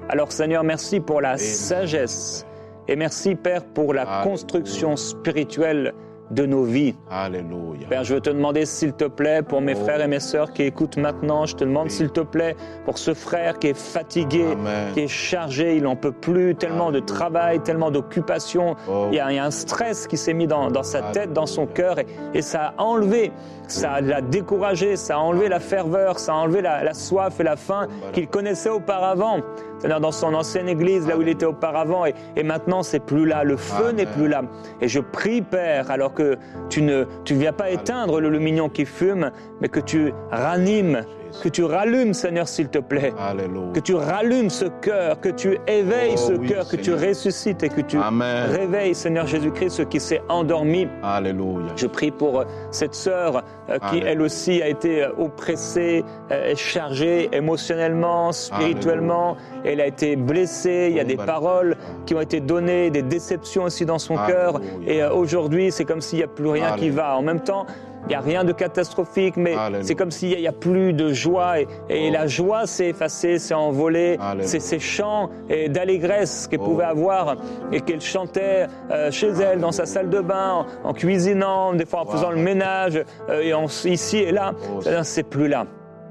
Alors 0.09 0.31
Seigneur, 0.31 0.63
merci 0.63 0.99
pour 0.99 1.21
la 1.21 1.37
sagesse. 1.37 2.45
Et 2.89 2.95
merci 2.95 3.35
Père 3.35 3.63
pour 3.65 3.93
la 3.93 4.21
construction 4.23 4.95
spirituelle 4.95 5.93
de 6.31 6.45
nos 6.45 6.63
vies. 6.63 6.95
Alléluia. 7.09 7.87
Père, 7.89 8.03
je 8.03 8.15
veux 8.15 8.21
te 8.21 8.29
demander 8.29 8.65
s'il 8.65 8.93
te 8.93 9.05
plaît 9.05 9.41
pour 9.41 9.61
mes 9.61 9.75
Oh. 9.75 9.83
frères 9.83 10.01
et 10.01 10.07
mes 10.07 10.19
sœurs 10.19 10.51
qui 10.51 10.63
écoutent 10.63 10.97
maintenant, 10.97 11.45
je 11.45 11.55
te 11.55 11.63
demande 11.63 11.85
Oui. 11.85 11.91
s'il 11.91 12.09
te 12.09 12.19
plaît 12.21 12.55
pour 12.85 12.97
ce 12.97 13.13
frère 13.13 13.59
qui 13.59 13.67
est 13.67 13.77
fatigué, 13.77 14.45
Amen. 14.51 14.93
qui 14.93 15.01
est 15.01 15.07
chargé, 15.07 15.75
il 15.77 15.83
n'en 15.83 15.95
peut 15.95 16.11
plus, 16.11 16.55
tellement 16.55 16.91
de 16.91 16.99
travail, 16.99 17.59
tellement 17.61 17.91
d'occupations. 17.91 18.75
Oh. 18.89 19.07
Il, 19.11 19.15
y 19.15 19.19
a, 19.19 19.31
il 19.31 19.35
y 19.35 19.39
a 19.39 19.45
un 19.45 19.51
stress 19.51 20.07
qui 20.07 20.17
s'est 20.17 20.33
mis 20.33 20.47
dans, 20.47 20.69
dans 20.69 20.83
sa 20.83 21.01
tête, 21.01 21.33
dans 21.33 21.45
son 21.45 21.65
cœur, 21.65 21.99
et, 21.99 22.05
et 22.33 22.41
ça 22.41 22.73
a 22.77 22.81
enlevé, 22.83 23.31
ça 23.67 24.01
l'a 24.01 24.21
découragé, 24.21 24.95
ça 24.95 25.15
a 25.15 25.19
enlevé 25.19 25.47
la 25.49 25.59
ferveur, 25.59 26.19
ça 26.19 26.33
a 26.33 26.35
enlevé 26.35 26.61
la, 26.61 26.83
la 26.83 26.93
soif 26.93 27.39
et 27.39 27.43
la 27.43 27.55
faim 27.55 27.87
qu'il 28.13 28.27
connaissait 28.27 28.69
auparavant. 28.69 29.37
Dans 29.83 30.11
son 30.11 30.33
ancienne 30.33 30.69
église, 30.69 31.07
là 31.07 31.17
où 31.17 31.21
il 31.21 31.29
était 31.29 31.45
auparavant, 31.45 32.05
et, 32.05 32.13
et 32.35 32.43
maintenant 32.43 32.83
c'est 32.83 32.99
plus 32.99 33.25
là, 33.25 33.43
le 33.43 33.57
feu 33.57 33.85
Amen. 33.85 33.95
n'est 33.97 34.05
plus 34.05 34.27
là. 34.27 34.41
Et 34.81 34.87
je 34.87 34.99
prie, 34.99 35.41
Père, 35.41 35.91
alors 35.91 36.13
que 36.13 36.37
tu 36.69 36.81
ne 36.81 37.05
tu 37.25 37.35
viens 37.35 37.53
pas 37.53 37.69
éteindre 37.69 38.19
le 38.19 38.29
lumignon 38.29 38.69
qui 38.69 38.85
fume, 38.85 39.31
mais 39.61 39.69
que 39.69 39.79
tu 39.79 40.13
ranimes, 40.31 41.03
que 41.43 41.49
tu 41.49 41.63
rallumes, 41.63 42.13
Seigneur, 42.13 42.47
s'il 42.47 42.69
te 42.69 42.79
plaît. 42.79 43.13
Alléluia. 43.19 43.71
Que 43.73 43.79
tu 43.79 43.95
rallumes 43.95 44.49
ce 44.49 44.65
cœur, 44.65 45.19
que 45.19 45.29
tu 45.29 45.57
éveilles 45.67 46.13
Oh 46.15 46.27
ce 46.27 46.33
oui, 46.33 46.47
cœur, 46.47 46.67
que 46.67 46.75
tu 46.75 46.93
ressuscites 46.93 47.63
et 47.63 47.69
que 47.69 47.81
tu 47.81 47.97
Amen. 47.97 48.49
réveilles, 48.51 48.95
Seigneur 48.95 49.27
Jésus-Christ, 49.27 49.69
ce 49.71 49.81
qui 49.83 49.99
s'est 49.99 50.21
endormi. 50.29 50.87
Alléluia. 51.03 51.67
Je 51.75 51.87
prie 51.87 52.11
pour 52.11 52.39
euh, 52.39 52.45
cette 52.71 52.95
sœur 52.95 53.43
euh, 53.69 53.77
qui, 53.79 53.85
Alléluia. 53.85 54.11
elle 54.11 54.21
aussi, 54.21 54.61
a 54.61 54.67
été 54.67 55.03
euh, 55.03 55.09
oppressée, 55.17 56.03
euh, 56.31 56.53
chargée 56.55 57.29
émotionnellement, 57.35 58.31
spirituellement. 58.31 59.37
Elle 59.63 59.81
a 59.81 59.87
été 59.87 60.15
blessée. 60.15 60.87
Il 60.89 60.95
y 60.95 60.99
a 60.99 61.03
des 61.03 61.17
paroles 61.17 61.75
qui 62.05 62.15
ont 62.15 62.21
été 62.21 62.39
données, 62.39 62.89
des 62.89 63.01
déceptions 63.01 63.63
aussi 63.63 63.85
dans 63.85 63.99
son 63.99 64.15
cœur. 64.15 64.59
Et 64.85 65.01
euh, 65.03 65.11
aujourd'hui, 65.11 65.71
c'est 65.71 65.85
comme 65.85 66.01
s'il 66.01 66.19
n'y 66.19 66.23
a 66.23 66.27
plus 66.27 66.47
rien 66.47 66.73
qui 66.77 66.89
va. 66.89 67.17
En 67.17 67.21
même 67.21 67.41
temps, 67.41 67.65
il 68.05 68.09
n'y 68.09 68.15
a 68.15 68.19
rien 68.21 68.43
de 68.43 68.51
catastrophique, 68.53 69.35
mais 69.37 69.55
c'est 69.81 69.95
comme 69.95 70.11
s'il 70.11 70.37
n'y 70.37 70.47
a, 70.47 70.51
plus 70.51 70.93
de 70.93 71.11
joie. 71.13 71.59
Et, 71.59 71.67
et 71.89 72.07
Oh. 72.09 72.13
la 72.13 72.27
joie 72.27 72.65
s'est 72.67 72.89
effacée, 72.89 73.37
s'est 73.39 73.53
envolée. 73.53 74.17
C'est 74.41 74.59
ces 74.59 74.79
chants 74.79 75.29
d'allégresse 75.69 76.47
qu'elle 76.47 76.59
Oh. 76.61 76.65
pouvait 76.65 76.85
avoir 76.85 77.35
et 77.71 77.81
qu'elle 77.81 78.01
chantait 78.01 78.67
euh, 78.91 79.11
chez 79.11 79.27
elle, 79.29 79.59
dans 79.59 79.71
sa 79.71 79.85
salle 79.85 80.09
de 80.09 80.19
bain, 80.21 80.65
en, 80.83 80.89
en 80.89 80.93
cuisinant, 80.93 81.73
des 81.73 81.85
fois 81.85 82.01
en 82.01 82.05
faisant 82.05 82.31
le 82.31 82.37
ménage, 82.41 83.03
euh, 83.29 83.41
et 83.41 83.53
en- 83.53 83.65
ici 83.85 84.17
et 84.17 84.31
là. 84.31 84.53
Oh, 84.55 84.79
C'est-à-dire, 84.81 85.05
C'est 85.05 85.23
plus 85.23 85.47
là. 85.47 85.65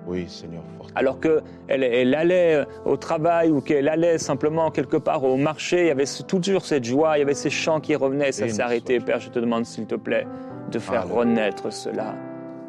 Oui, 0.07 0.27
Seigneur. 0.29 0.63
Alors 0.95 1.21
qu'elle 1.21 1.43
elle 1.83 2.15
allait 2.15 2.65
au 2.87 2.97
travail 2.97 3.51
ou 3.51 3.61
qu'elle 3.61 3.89
allait 3.89 4.17
simplement 4.19 4.71
quelque 4.71 4.97
part 4.97 5.25
au 5.25 5.37
marché, 5.37 5.81
il 5.83 5.87
y 5.89 5.91
avait 5.91 6.05
toujours 6.27 6.65
cette 6.65 6.85
joie, 6.85 7.17
il 7.17 7.21
y 7.21 7.23
avait 7.23 7.35
ces 7.35 7.51
chants 7.51 7.81
qui 7.81 7.95
revenaient, 7.95 8.33
ça 8.33 8.49
s'est 8.49 8.63
arrêté. 8.63 8.99
Père, 9.01 9.21
je 9.21 9.29
te 9.29 9.39
demande 9.39 9.67
s'il 9.67 9.85
te 9.87 9.95
plaît 9.97 10.27
de 10.71 10.79
faire 10.79 11.09
renaître 11.09 11.73
cela. 11.73 12.15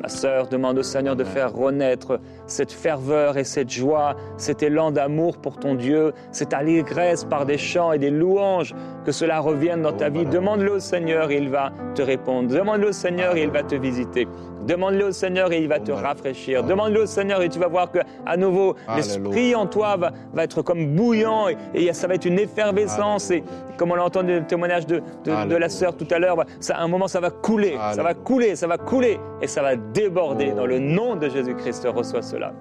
Ma 0.02 0.10
sœur 0.10 0.48
demande 0.48 0.78
au 0.78 0.84
Seigneur 0.84 1.16
de 1.16 1.24
faire 1.24 1.52
renaître 1.52 2.20
cette 2.46 2.72
ferveur 2.72 3.36
et 3.38 3.44
cette 3.44 3.72
joie, 3.72 4.16
cet 4.38 4.62
élan 4.62 4.92
d'amour 4.92 5.40
pour 5.40 5.58
ton 5.58 5.74
Dieu, 5.74 6.14
cette 6.32 6.54
allégresse 6.54 7.24
par 7.26 7.48
des 7.48 7.58
chants 7.58 7.92
et 7.94 7.98
des 7.98 8.12
louanges, 8.12 8.76
que 9.06 9.12
cela 9.12 9.40
revienne 9.40 9.82
dans 9.82 9.90
Oh, 9.90 9.98
ta 9.98 10.10
vie. 10.10 10.22
voilà. 10.24 10.30
Demande-le 10.30 10.74
au 10.74 10.80
Seigneur 10.80 11.32
et 11.32 11.38
il 11.38 11.50
va 11.50 11.72
te 11.96 12.04
répondre. 12.04 12.48
Demande-le 12.54 12.90
au 12.90 12.92
Seigneur 12.92 13.36
et 13.38 13.42
il 13.42 13.50
va 13.50 13.64
te 13.64 13.74
visiter. 13.74 14.28
Demande-le 14.68 15.06
au 15.06 15.12
Seigneur 15.12 15.52
et 15.52 15.60
il 15.60 15.68
va 15.68 15.80
te 15.80 15.92
rafraîchir. 15.92 16.64
Demande-le 16.64 17.04
au 17.04 17.06
Seigneur 17.06 17.42
et 17.42 17.50
tu 17.50 17.58
vas 17.60 17.68
voir 17.68 17.92
que 17.92 18.00
à 18.26 18.38
nouveau 18.38 18.76
l'esprit 18.98 19.56
en 19.56 19.66
toi 19.66 19.96
va, 19.98 20.12
va 20.34 20.44
être 20.44 20.62
comme 20.62 20.96
bouillant 20.96 21.48
et, 21.48 21.58
et 21.74 21.94
ça 21.94 22.08
va 22.08 22.16
être 22.16 22.26
une 22.26 22.38
effervescence. 22.40 23.32
Et 23.32 23.44
comme 23.78 23.92
on 23.92 23.96
l'a 23.96 24.04
entendu 24.04 24.34
dans 24.34 24.40
le 24.40 24.46
témoignage 24.48 24.86
de, 24.86 25.02
de- 25.24 25.32
de 25.50 25.56
la 25.56 25.70
sœur 25.70 25.96
tout 25.96 26.08
à 26.12 26.20
l'heure, 26.20 26.38
à 26.70 26.82
un 26.84 26.88
moment 26.88 27.08
ça 27.08 27.20
va 27.20 27.30
couler, 27.30 27.76
ça 27.94 28.04
va 28.04 28.14
couler, 28.14 28.56
ça 28.56 28.68
va 28.68 28.78
couler 28.78 29.20
et 29.42 29.48
ça 29.48 29.62
va 29.62 29.76
déborder. 29.76 30.50
Oh. 30.54 30.58
Dans 30.58 30.66
le 30.66 30.80
nom 30.80 31.16
de 31.16 31.30
Jésus-Christ, 31.30 31.88
reçois 31.94 32.22
cela. 32.22 32.54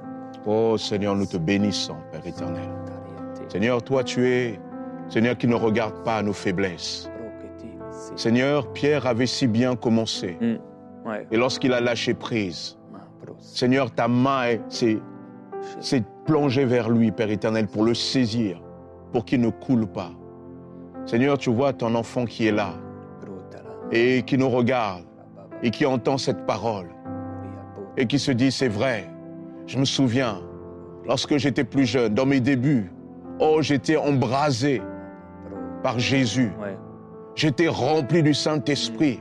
Oh 0.46 0.76
Seigneur, 0.78 1.16
nous 1.16 1.26
te 1.26 1.36
bénissons, 1.36 1.96
Père 2.12 2.24
éternel. 2.26 2.62
Seigneur, 3.48 3.82
toi 3.82 4.04
tu 4.04 4.28
es, 4.28 4.60
Seigneur, 5.08 5.36
qui 5.36 5.46
ne 5.48 5.54
regarde 5.54 6.04
pas 6.04 6.16
à 6.18 6.22
nos 6.22 6.32
faiblesses. 6.32 7.10
Seigneur, 8.16 8.72
Pierre 8.72 9.06
avait 9.06 9.26
si 9.26 9.46
bien 9.46 9.76
commencé. 9.76 10.38
Ouais. 11.06 11.26
Et 11.30 11.36
lorsqu'il 11.36 11.72
a 11.72 11.80
lâché 11.80 12.14
prise, 12.14 12.78
Seigneur, 13.38 13.90
ta 13.92 14.08
main 14.08 14.44
est- 14.70 14.98
s'est 15.80 16.02
plongée 16.24 16.64
vers 16.64 16.88
lui, 16.90 17.12
Père 17.12 17.30
éternel, 17.30 17.66
pour 17.68 17.84
le 17.84 17.94
saisir, 17.94 18.60
pour 19.12 19.24
qu'il 19.24 19.40
ne 19.40 19.50
coule 19.50 19.86
pas. 19.86 20.10
Seigneur, 21.04 21.38
tu 21.38 21.50
vois 21.50 21.72
ton 21.72 21.94
enfant 21.94 22.24
qui 22.24 22.46
est 22.46 22.52
là 22.52 22.70
et 23.92 24.22
qui 24.22 24.36
nous 24.36 24.48
regarde 24.48 25.04
et 25.62 25.70
qui 25.70 25.86
entend 25.86 26.18
cette 26.18 26.44
parole 26.46 26.88
et 27.96 28.06
qui 28.06 28.18
se 28.18 28.32
dit, 28.32 28.50
c'est 28.50 28.68
vrai, 28.68 29.08
je 29.66 29.78
me 29.78 29.84
souviens, 29.84 30.40
lorsque 31.06 31.36
j'étais 31.36 31.64
plus 31.64 31.86
jeune, 31.86 32.12
dans 32.14 32.26
mes 32.26 32.40
débuts, 32.40 32.90
oh, 33.38 33.58
j'étais 33.60 33.96
embrasé 33.96 34.82
par 35.82 35.98
Jésus. 35.98 36.50
J'étais 37.36 37.68
rempli 37.68 38.22
du 38.22 38.34
Saint-Esprit. 38.34 39.20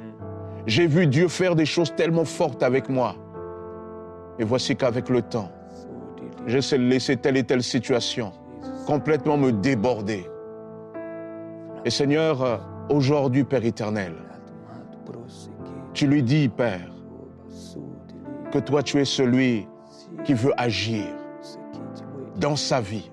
J'ai 0.68 0.88
vu 0.88 1.06
Dieu 1.06 1.28
faire 1.28 1.56
des 1.56 1.66
choses 1.66 1.94
tellement 1.96 2.26
fortes 2.26 2.64
avec 2.64 2.90
moi. 2.90 3.16
Et 4.40 4.44
voici 4.44 4.76
qu'avec 4.76 5.10
le 5.10 5.22
temps, 5.22 5.52
je 6.48 6.60
sais 6.60 6.78
laisser 6.78 7.18
telle 7.18 7.38
et 7.38 7.44
telle 7.44 7.64
situation 7.64 8.32
complètement 8.86 9.38
me 9.38 9.52
déborder. 9.52 10.30
Et 11.86 11.90
Seigneur, 11.90 12.62
aujourd'hui, 12.90 13.44
Père 13.44 13.66
éternel, 13.66 14.14
tu 15.94 16.08
lui 16.08 16.24
dis, 16.24 16.50
Père, 16.50 16.92
que 18.52 18.60
toi 18.60 18.84
tu 18.84 19.00
es 19.00 19.06
celui 19.06 19.68
qui 20.24 20.34
veut 20.34 20.54
agir 20.58 21.06
dans 22.38 22.56
sa 22.56 22.82
vie. 22.82 23.12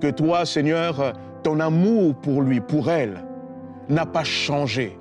Que 0.00 0.10
toi, 0.10 0.44
Seigneur, 0.44 1.14
ton 1.42 1.58
amour 1.60 2.14
pour 2.16 2.42
lui, 2.42 2.60
pour 2.60 2.90
elle, 2.90 3.24
n'a 3.88 4.06
pas 4.06 4.24
changé. 4.24 4.99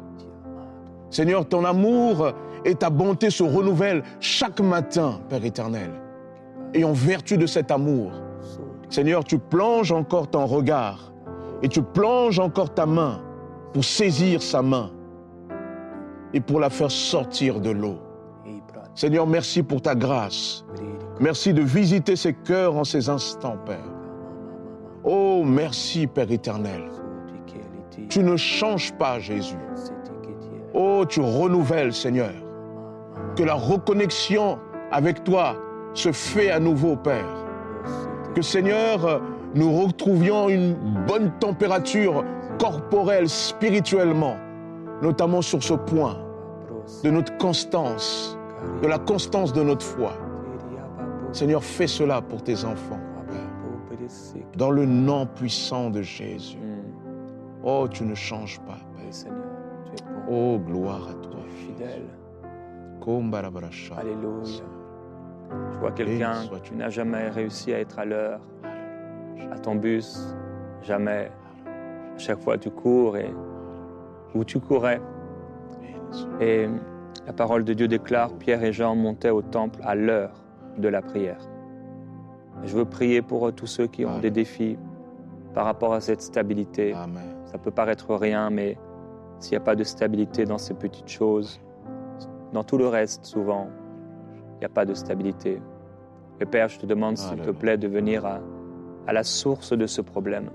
Seigneur, 1.09 1.47
ton 1.47 1.65
amour 1.65 2.31
et 2.65 2.75
ta 2.75 2.89
bonté 2.89 3.29
se 3.29 3.43
renouvellent 3.43 4.03
chaque 4.19 4.59
matin, 4.59 5.19
Père 5.29 5.43
éternel. 5.43 5.91
Et 6.73 6.83
en 6.83 6.93
vertu 6.93 7.37
de 7.37 7.45
cet 7.45 7.71
amour, 7.71 8.11
Seigneur, 8.89 9.23
tu 9.23 9.39
plonges 9.39 9.91
encore 9.91 10.29
ton 10.29 10.45
regard 10.45 11.11
et 11.61 11.67
tu 11.67 11.81
plonges 11.81 12.39
encore 12.39 12.73
ta 12.73 12.85
main 12.85 13.21
pour 13.73 13.83
saisir 13.83 14.41
sa 14.41 14.61
main 14.61 14.91
et 16.33 16.41
pour 16.41 16.59
la 16.59 16.69
faire 16.69 16.91
sortir 16.91 17.59
de 17.59 17.71
l'eau. 17.71 17.97
Seigneur, 18.95 19.27
merci 19.27 19.63
pour 19.63 19.81
ta 19.81 19.95
grâce. 19.95 20.65
Merci 21.19 21.53
de 21.53 21.61
visiter 21.61 22.15
ces 22.15 22.33
cœurs 22.33 22.75
en 22.75 22.83
ces 22.83 23.09
instants, 23.09 23.57
Père. 23.65 23.77
Oh, 25.03 25.43
merci, 25.45 26.07
Père 26.07 26.31
éternel. 26.31 26.83
Tu 28.09 28.23
ne 28.23 28.37
changes 28.37 28.93
pas, 28.93 29.19
Jésus. 29.19 29.57
Oh, 30.73 31.03
tu 31.07 31.21
renouvelles, 31.21 31.93
Seigneur. 31.93 32.31
Que 33.35 33.43
la 33.43 33.55
reconnexion 33.55 34.59
avec 34.91 35.23
toi 35.23 35.55
se 35.93 36.11
fait 36.11 36.51
à 36.51 36.59
nouveau, 36.59 36.95
Père. 36.95 37.45
Que, 38.35 38.41
Seigneur, 38.41 39.21
nous 39.55 39.71
retrouvions 39.81 40.49
une 40.49 40.75
bonne 41.07 41.31
température 41.39 42.23
corporelle, 42.59 43.29
spirituellement, 43.29 44.35
notamment 45.01 45.41
sur 45.41 45.63
ce 45.63 45.73
point 45.73 46.17
de 47.03 47.09
notre 47.09 47.35
constance, 47.37 48.37
de 48.81 48.87
la 48.87 48.99
constance 48.99 49.53
de 49.53 49.63
notre 49.63 49.85
foi. 49.85 50.13
Seigneur, 51.31 51.63
fais 51.63 51.87
cela 51.87 52.21
pour 52.21 52.43
tes 52.43 52.65
enfants, 52.65 52.99
Père. 53.27 54.47
Dans 54.55 54.71
le 54.71 54.85
nom 54.85 55.25
puissant 55.25 55.89
de 55.89 56.01
Jésus. 56.01 56.57
Oh, 57.63 57.87
tu 57.89 58.03
ne 58.03 58.15
changes 58.15 58.59
pas, 58.61 58.77
Père. 58.95 59.33
Oh, 60.29 60.59
gloire 60.59 61.07
à 61.09 61.13
toi. 61.13 61.39
fidèle. 61.65 62.03
Alléluia. 63.97 64.63
Je 65.73 65.79
vois 65.79 65.91
quelqu'un 65.91 66.33
qui 66.63 66.75
n'a 66.75 66.89
jamais 66.89 67.29
réussi 67.29 67.73
à 67.73 67.79
être 67.79 67.97
à 67.97 68.05
l'heure, 68.05 68.39
à 69.51 69.57
ton 69.57 69.75
bus, 69.75 70.35
jamais. 70.83 71.31
À 72.15 72.17
chaque 72.19 72.39
fois, 72.41 72.57
tu 72.57 72.69
cours 72.69 73.17
et 73.17 73.33
où 74.35 74.43
tu 74.43 74.59
courais. 74.59 75.01
Et 76.39 76.67
la 77.25 77.33
parole 77.33 77.63
de 77.63 77.73
Dieu 77.73 77.87
déclare 77.87 78.31
Pierre 78.33 78.63
et 78.63 78.73
Jean 78.73 78.95
montaient 78.95 79.29
au 79.29 79.41
temple 79.41 79.79
à 79.83 79.95
l'heure 79.95 80.33
de 80.77 80.87
la 80.87 81.01
prière. 81.01 81.39
Je 82.63 82.75
veux 82.75 82.85
prier 82.85 83.21
pour 83.21 83.51
tous 83.53 83.67
ceux 83.67 83.87
qui 83.87 84.05
ont 84.05 84.09
Amen. 84.09 84.21
des 84.21 84.31
défis 84.31 84.77
par 85.53 85.65
rapport 85.65 85.93
à 85.93 86.01
cette 86.01 86.21
stabilité. 86.21 86.93
Amen. 86.93 87.23
Ça 87.45 87.57
peut 87.57 87.71
paraître 87.71 88.13
rien, 88.13 88.49
mais 88.49 88.77
s'il 89.39 89.51
n'y 89.51 89.57
a 89.57 89.65
pas 89.65 89.75
de 89.75 89.83
stabilité 89.83 90.45
dans 90.45 90.57
ces 90.57 90.73
petites 90.73 91.09
choses, 91.09 91.61
dans 92.53 92.63
tout 92.63 92.77
le 92.77 92.87
reste, 92.87 93.25
souvent, 93.25 93.67
il 94.55 94.59
n'y 94.59 94.65
a 94.65 94.69
pas 94.69 94.85
de 94.85 94.93
stabilité. 94.93 95.61
Et 96.39 96.45
Père, 96.45 96.69
je 96.69 96.79
te 96.79 96.85
demande, 96.85 97.17
s'il 97.17 97.39
te 97.41 97.51
plaît, 97.51 97.77
de 97.77 97.87
venir 97.87 98.25
à, 98.25 98.39
à 99.07 99.13
la 99.13 99.23
source 99.23 99.73
de 99.73 99.85
ce 99.85 100.01
problème, 100.01 100.49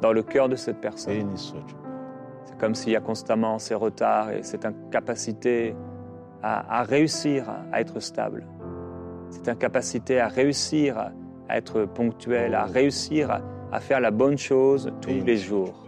dans 0.00 0.12
le 0.12 0.22
cœur 0.22 0.48
de 0.48 0.56
cette 0.56 0.80
personne. 0.80 1.30
C'est 1.36 2.58
comme 2.58 2.74
s'il 2.74 2.92
y 2.92 2.96
a 2.96 3.00
constamment 3.00 3.58
ces 3.58 3.74
retards 3.74 4.30
et 4.30 4.42
cette 4.42 4.64
incapacité 4.64 5.74
à, 6.42 6.80
à 6.80 6.82
réussir 6.82 7.46
à, 7.72 7.80
être 7.80 8.00
stable. 8.00 8.46
Cette 9.30 9.48
incapacité 9.48 10.20
à 10.20 10.28
réussir 10.28 10.98
à, 10.98 11.12
à 11.48 11.58
être 11.58 11.84
ponctuel, 11.84 12.54
à 12.54 12.64
réussir 12.64 13.30
à, 13.72 13.80
faire 13.80 14.00
la 14.00 14.10
bonne 14.10 14.38
chose 14.38 14.92
tous 15.02 15.24
les 15.24 15.36
jours. 15.36 15.85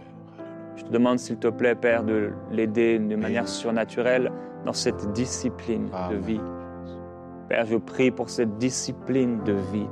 Je 0.79 0.85
te 0.85 0.91
demande, 0.91 1.19
s'il 1.19 1.35
te 1.37 1.49
plaît, 1.49 1.75
Père, 1.75 2.03
de 2.05 2.31
l'aider 2.51 2.99
de 2.99 3.15
manière 3.17 3.49
surnaturelle 3.49 4.31
dans 4.65 4.71
cette 4.71 5.11
discipline 5.11 5.89
de 6.09 6.15
vie. 6.15 6.39
Père, 7.49 7.65
je 7.65 7.75
prie 7.75 8.11
pour 8.11 8.29
cette 8.29 8.57
discipline 8.57 9.43
de 9.43 9.51
vie. 9.73 9.87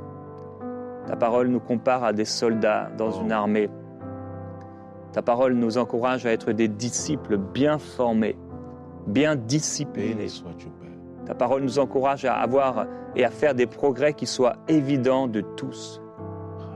Ta 1.06 1.14
parole 1.16 1.48
nous 1.48 1.60
compare 1.60 2.04
à 2.04 2.12
des 2.14 2.24
soldats 2.24 2.88
dans 2.96 3.10
Oh. 3.10 3.20
une 3.22 3.32
armée. 3.32 3.68
Ta 5.12 5.20
parole 5.20 5.52
nous 5.54 5.76
encourage 5.76 6.24
à 6.24 6.32
être 6.32 6.52
des 6.52 6.68
disciples 6.68 7.36
bien 7.36 7.76
formés, 7.78 8.36
bien 9.06 9.36
disciplinés. 9.36 10.28
Ta 11.26 11.34
parole 11.34 11.62
nous 11.62 11.78
encourage 11.78 12.24
à 12.24 12.32
avoir 12.34 12.86
et 13.14 13.26
à 13.26 13.30
faire 13.30 13.54
des 13.54 13.66
progrès 13.66 14.14
qui 14.14 14.24
soient 14.26 14.56
évidents 14.68 15.26
de 15.26 15.42
tous. 15.42 16.00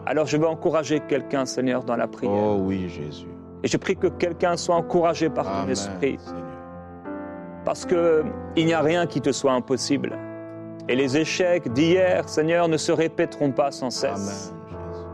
Alors 0.04 0.26
je 0.26 0.36
veux 0.36 0.46
encourager 0.48 1.00
quelqu'un, 1.00 1.46
Seigneur, 1.46 1.82
dans 1.84 1.96
la 1.96 2.08
prière. 2.08 2.32
Oh 2.34 2.58
oui, 2.60 2.88
Jésus. 2.90 3.26
Et 3.62 3.68
je 3.68 3.76
prie 3.76 3.96
que 3.96 4.08
quelqu'un 4.08 4.56
soit 4.56 4.74
encouragé 4.74 5.30
par 5.30 5.44
ton 5.44 5.68
esprit. 5.68 6.18
Seigneur. 6.18 6.42
Parce 7.64 7.86
que 7.86 8.24
il 8.56 8.66
n'y 8.66 8.74
a 8.74 8.80
rien 8.80 9.06
qui 9.06 9.20
te 9.20 9.30
soit 9.30 9.52
impossible. 9.52 10.18
Et 10.88 10.96
les 10.96 11.16
échecs 11.16 11.72
d'hier, 11.72 12.28
Seigneur, 12.28 12.68
ne 12.68 12.76
se 12.76 12.90
répéteront 12.90 13.52
pas 13.52 13.70
sans 13.70 13.90
cesse. 13.90 14.52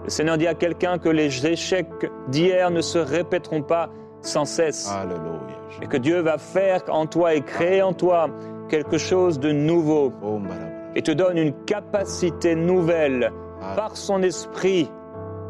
Le 0.04 0.10
Seigneur 0.10 0.38
dit 0.38 0.46
à 0.46 0.54
quelqu'un 0.54 0.98
que 0.98 1.10
les 1.10 1.46
échecs 1.46 2.10
d'hier 2.28 2.70
ne 2.70 2.80
se 2.80 2.98
répéteront 2.98 3.62
pas 3.62 3.90
sans 4.22 4.46
cesse. 4.46 4.90
Alléluia. 4.90 5.58
Et 5.82 5.86
que 5.86 5.98
Dieu 5.98 6.20
va 6.20 6.38
faire 6.38 6.82
en 6.88 7.06
toi 7.06 7.34
et 7.34 7.42
créer 7.42 7.82
en 7.82 7.92
toi 7.92 8.30
quelque 8.70 8.96
chose 8.96 9.38
de 9.38 9.52
nouveau. 9.52 10.12
Oh. 10.22 10.40
Et 10.94 11.02
te 11.02 11.10
donne 11.10 11.36
une 11.36 11.52
capacité 11.66 12.54
nouvelle 12.54 13.30
par 13.76 13.96
son 13.96 14.22
esprit 14.22 14.90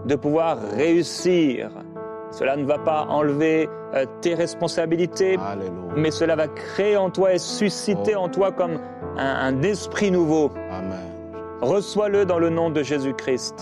de 0.07 0.17
pouvoir 0.17 0.59
réussir. 0.75 1.71
Cela 2.31 2.57
ne 2.57 2.65
va 2.65 2.79
pas 2.79 3.07
enlever 3.09 3.69
euh, 3.95 4.05
tes 4.21 4.35
responsabilités, 4.35 5.39
Alléluia. 5.39 5.95
mais 5.97 6.11
cela 6.11 6.37
va 6.37 6.47
créer 6.49 6.97
en 6.97 7.11
toi 7.11 7.33
et 7.35 7.39
susciter 7.39 8.15
Oh. 8.17 8.21
en 8.25 8.29
toi 8.29 8.53
comme 8.53 8.79
un, 9.17 9.35
un 9.57 9.63
esprit 9.63 10.11
nouveau. 10.11 10.51
Amen. 10.71 10.99
Reçois-le 11.61 12.25
dans 12.25 12.39
le 12.39 12.51
nom 12.51 12.71
de 12.71 12.83
Jésus-Christ. 12.85 13.55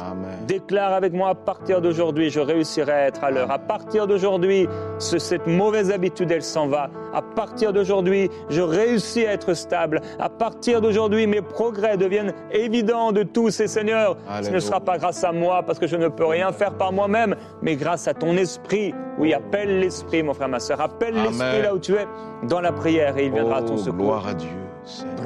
Déclare 0.47 0.93
avec 0.93 1.15
moi 1.15 1.31
à 1.31 1.35
partir 1.35 1.81
d'aujourd'hui, 1.81 2.29
je 2.31 2.41
réussirai 2.41 2.93
à 2.93 3.07
être 3.07 3.25
à 3.25 3.31
l'heure. 3.31 3.51
À 3.51 3.59
partir 3.59 4.07
d'aujourd'hui, 4.07 4.69
ce- 4.99 5.19
cette 5.19 5.47
mauvaise 5.47 5.91
habitude, 5.91 6.31
elle 6.31 6.43
s'en 6.43 6.69
va. 6.69 6.91
À 7.15 7.23
partir 7.23 7.73
d'aujourd'hui, 7.73 8.31
je 8.51 8.61
réussis 8.61 9.27
à 9.27 9.33
être 9.33 9.55
stable. 9.55 10.03
À 10.19 10.29
partir 10.29 10.83
d'aujourd'hui, 10.83 11.27
mes 11.27 11.41
progrès 11.41 11.97
deviennent 11.97 12.35
évidents 12.53 13.13
de 13.13 13.23
tous. 13.23 13.61
Et 13.61 13.67
Seigneur, 13.67 14.17
ce 14.43 14.51
ne 14.51 14.59
sera 14.61 14.81
pas 14.81 14.99
grâce 14.99 15.25
à 15.25 15.33
moi, 15.33 15.63
parce 15.63 15.79
que 15.79 15.87
je 15.87 15.97
ne 15.97 16.09
peux 16.09 16.27
rien 16.27 16.53
faire 16.53 16.75
par 16.75 16.93
moi-même, 16.93 17.35
mais 17.63 17.77
grâce 17.77 18.07
à 18.09 18.15
ton 18.15 18.37
esprit. 18.37 18.93
Oui, 19.19 19.33
appelle 19.33 19.81
l'esprit, 19.81 20.23
mon 20.23 20.35
frère, 20.35 20.49
ma 20.49 20.61
soeur. 20.61 20.83
Appelle 20.83 21.15
l'esprit 21.15 21.63
là 21.63 21.75
où 21.75 21.79
tu 21.79 21.95
es, 21.95 22.07
dans 22.43 22.61
la 22.61 22.73
prière, 22.73 23.17
et 23.17 23.25
il 23.27 23.33
viendra 23.33 23.57
à 23.59 23.63
ton 23.63 23.75
Oh, 23.75 23.79
secours. 23.79 23.99
gloire 24.05 24.29
à 24.29 24.35
Dieu, 24.35 24.49
Seigneur. 24.85 25.17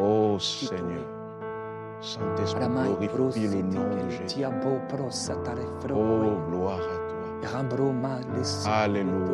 Oh, 0.00 0.36
Seigneur. 0.40 1.17
Saint-Esprit, 2.00 2.60
glorifie 3.08 3.48
le 3.48 3.62
nom 3.62 3.84
de 4.04 4.10
Jésus. 4.10 4.22
Oh, 5.94 6.50
gloire 6.50 6.78
à 6.80 7.08
toi. 7.08 7.18
Alléluia. 8.66 9.26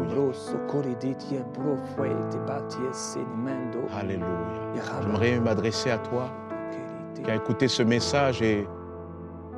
Alléluia. 3.95 4.27
J'aimerais 5.03 5.41
m'adresser 5.41 5.91
à 5.91 5.99
toi 5.99 6.31
qui 7.23 7.31
as 7.31 7.37
écouté 7.37 7.69
ce 7.69 7.83
message 7.83 8.43
et 8.43 8.67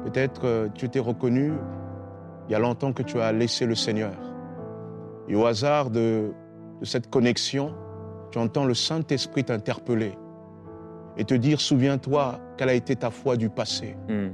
peut-être 0.04 0.44
euh, 0.46 0.68
tu 0.74 0.88
t'es 0.88 1.00
reconnu 1.00 1.52
il 2.48 2.52
y 2.52 2.54
a 2.54 2.58
longtemps 2.58 2.92
que 2.92 3.02
tu 3.02 3.20
as 3.20 3.32
laissé 3.32 3.66
le 3.66 3.74
Seigneur. 3.74 4.14
Et 5.28 5.34
au 5.34 5.46
hasard 5.46 5.90
de, 5.90 6.32
de 6.80 6.84
cette 6.84 7.10
connexion, 7.10 7.74
tu 8.30 8.38
entends 8.38 8.64
le 8.64 8.74
Saint-Esprit 8.74 9.44
t'interpeller 9.44 10.16
et 11.16 11.24
te 11.24 11.34
dire, 11.34 11.60
souviens-toi 11.60 12.40
quelle 12.56 12.68
a 12.68 12.74
été 12.74 12.96
ta 12.96 13.10
foi 13.10 13.36
du 13.36 13.48
passé. 13.48 13.96
Hmm. 14.08 14.30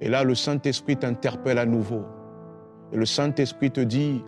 Et 0.00 0.08
là, 0.08 0.24
le 0.24 0.34
Saint-Esprit 0.34 0.96
t'interpelle 0.96 1.58
à 1.58 1.66
nouveau. 1.66 2.04
Et 2.92 2.96
le 2.96 3.04
Saint-Esprit 3.04 3.70
te 3.70 3.80
dit 3.80 4.24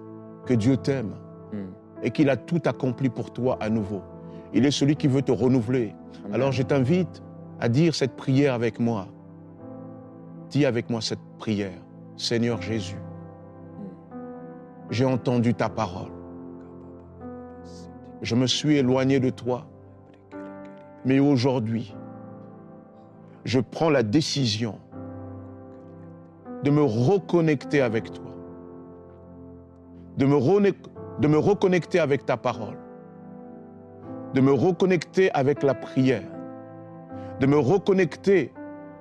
que 0.46 0.54
Dieu 0.54 0.76
t'aime 0.76 1.14
Hmm. 1.52 1.72
et 2.04 2.12
qu'il 2.12 2.30
a 2.30 2.36
tout 2.36 2.62
accompli 2.64 3.08
pour 3.08 3.32
toi 3.32 3.58
à 3.60 3.68
nouveau. 3.68 4.02
Il 4.54 4.64
est 4.66 4.70
celui 4.70 4.94
qui 4.94 5.08
veut 5.08 5.22
te 5.22 5.32
renouveler. 5.32 5.94
Amen. 6.24 6.34
Alors 6.34 6.52
je 6.52 6.62
t'invite 6.62 7.22
à 7.58 7.68
dire 7.68 7.92
cette 7.94 8.14
prière 8.14 8.54
avec 8.54 8.78
moi. 8.78 9.08
Dis 10.48 10.64
avec 10.64 10.88
moi 10.90 11.00
cette 11.00 11.18
prière. 11.38 11.78
Seigneur 12.16 12.62
Jésus, 12.62 13.00
j'ai 14.90 15.04
entendu 15.04 15.54
ta 15.54 15.68
parole. 15.68 16.12
Je 18.22 18.34
me 18.36 18.46
suis 18.46 18.76
éloigné 18.76 19.18
de 19.18 19.30
toi, 19.30 19.66
mais 21.04 21.18
aujourd'hui, 21.18 21.94
je 23.44 23.60
prends 23.60 23.90
la 23.90 24.02
décision 24.02 24.78
de 26.62 26.70
me 26.70 26.82
reconnecter 26.82 27.80
avec 27.80 28.12
toi, 28.12 28.32
de 30.18 30.26
me, 30.26 30.36
rene- 30.36 30.74
de 31.20 31.28
me 31.28 31.38
reconnecter 31.38 32.00
avec 32.00 32.26
ta 32.26 32.36
parole, 32.36 32.76
de 34.34 34.40
me 34.40 34.52
reconnecter 34.52 35.30
avec 35.32 35.62
la 35.62 35.74
prière, 35.74 36.28
de 37.40 37.46
me 37.46 37.56
reconnecter 37.58 38.52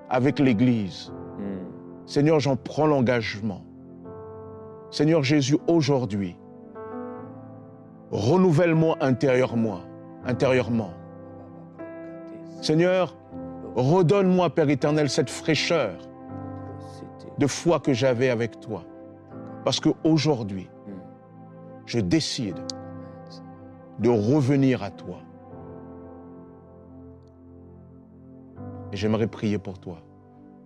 avec 0.09 0.39
l'Église. 0.39 1.11
Hmm. 1.37 2.05
Seigneur, 2.05 2.39
j'en 2.39 2.55
prends 2.55 2.87
l'engagement. 2.87 3.61
Seigneur 4.89 5.21
Jésus, 5.23 5.57
aujourd'hui, 5.67 6.35
renouvelle-moi 8.11 8.95
intérieurement, 9.01 9.81
intérieurement. 10.25 10.91
Seigneur, 12.61 13.15
redonne-moi, 13.75 14.49
Père 14.49 14.69
éternel, 14.69 15.09
cette 15.09 15.29
fraîcheur 15.29 15.97
de 17.37 17.47
foi 17.47 17.79
que 17.79 17.93
j'avais 17.93 18.29
avec 18.29 18.59
toi. 18.59 18.83
Parce 19.63 19.79
qu'aujourd'hui, 19.79 20.69
je 21.85 21.99
décide 21.99 22.59
de 23.99 24.09
revenir 24.09 24.83
à 24.83 24.91
toi. 24.91 25.19
Et 28.91 28.97
j'aimerais 28.97 29.27
prier 29.27 29.57
pour 29.57 29.79
toi. 29.79 30.01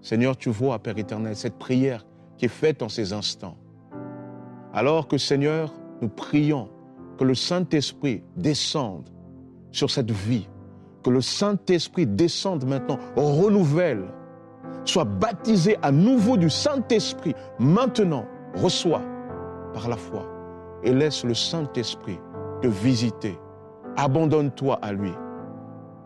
Seigneur, 0.01 0.35
tu 0.35 0.49
vois, 0.49 0.79
Père 0.79 0.97
éternel, 0.97 1.35
cette 1.35 1.57
prière 1.57 2.05
qui 2.37 2.45
est 2.45 2.49
faite 2.49 2.81
en 2.81 2.89
ces 2.89 3.13
instants. 3.13 3.57
Alors 4.73 5.07
que, 5.07 5.17
Seigneur, 5.17 5.71
nous 6.01 6.09
prions 6.09 6.69
que 7.17 7.23
le 7.23 7.35
Saint-Esprit 7.35 8.23
descende 8.35 9.09
sur 9.71 9.91
cette 9.91 10.11
vie, 10.11 10.47
que 11.03 11.09
le 11.09 11.21
Saint-Esprit 11.21 12.07
descende 12.07 12.65
maintenant, 12.65 12.97
renouvelle, 13.15 14.05
soit 14.85 15.05
baptisé 15.05 15.77
à 15.81 15.91
nouveau 15.91 16.37
du 16.37 16.49
Saint-Esprit. 16.49 17.35
Maintenant, 17.59 18.25
reçois 18.55 19.01
par 19.73 19.89
la 19.89 19.97
foi 19.97 20.25
et 20.83 20.93
laisse 20.93 21.23
le 21.23 21.33
Saint-Esprit 21.33 22.19
te 22.61 22.67
visiter. 22.67 23.37
Abandonne-toi 23.97 24.79
à 24.81 24.91
lui. 24.93 25.13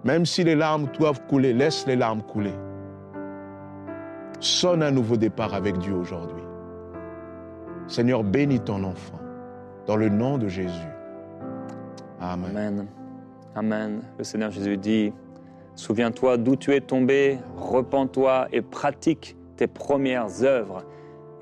Même 0.04 0.26
si 0.26 0.44
les 0.44 0.56
larmes 0.56 0.88
doivent 0.98 1.22
couler, 1.28 1.54
laisse 1.54 1.86
les 1.88 1.96
larmes 1.96 2.22
couler. 2.22 2.54
Sonne 4.40 4.84
un 4.84 4.92
nouveau 4.92 5.18
départ 5.18 5.54
avec 5.54 5.78
Dieu 5.80 5.96
aujourd'hui. 5.96 6.44
Seigneur, 7.88 8.24
bénis 8.24 8.60
ton 8.60 8.84
enfant 8.84 9.20
dans 9.88 9.96
le 9.96 10.10
nom 10.10 10.38
de 10.38 10.48
Jésus. 10.48 10.72
Amen. 12.20 12.56
Amen. 12.56 12.88
Amen. 13.58 14.02
Le 14.20 14.24
Seigneur 14.24 14.52
Jésus 14.52 14.78
dit, 14.78 15.12
Souviens-toi 15.76 16.38
d'où 16.38 16.56
tu 16.56 16.74
es 16.76 16.82
tombé, 16.82 17.40
repens-toi 17.58 18.48
et 18.54 18.62
pratique 18.62 19.36
tes 19.58 19.66
premières 19.68 20.44
œuvres. 20.44 20.84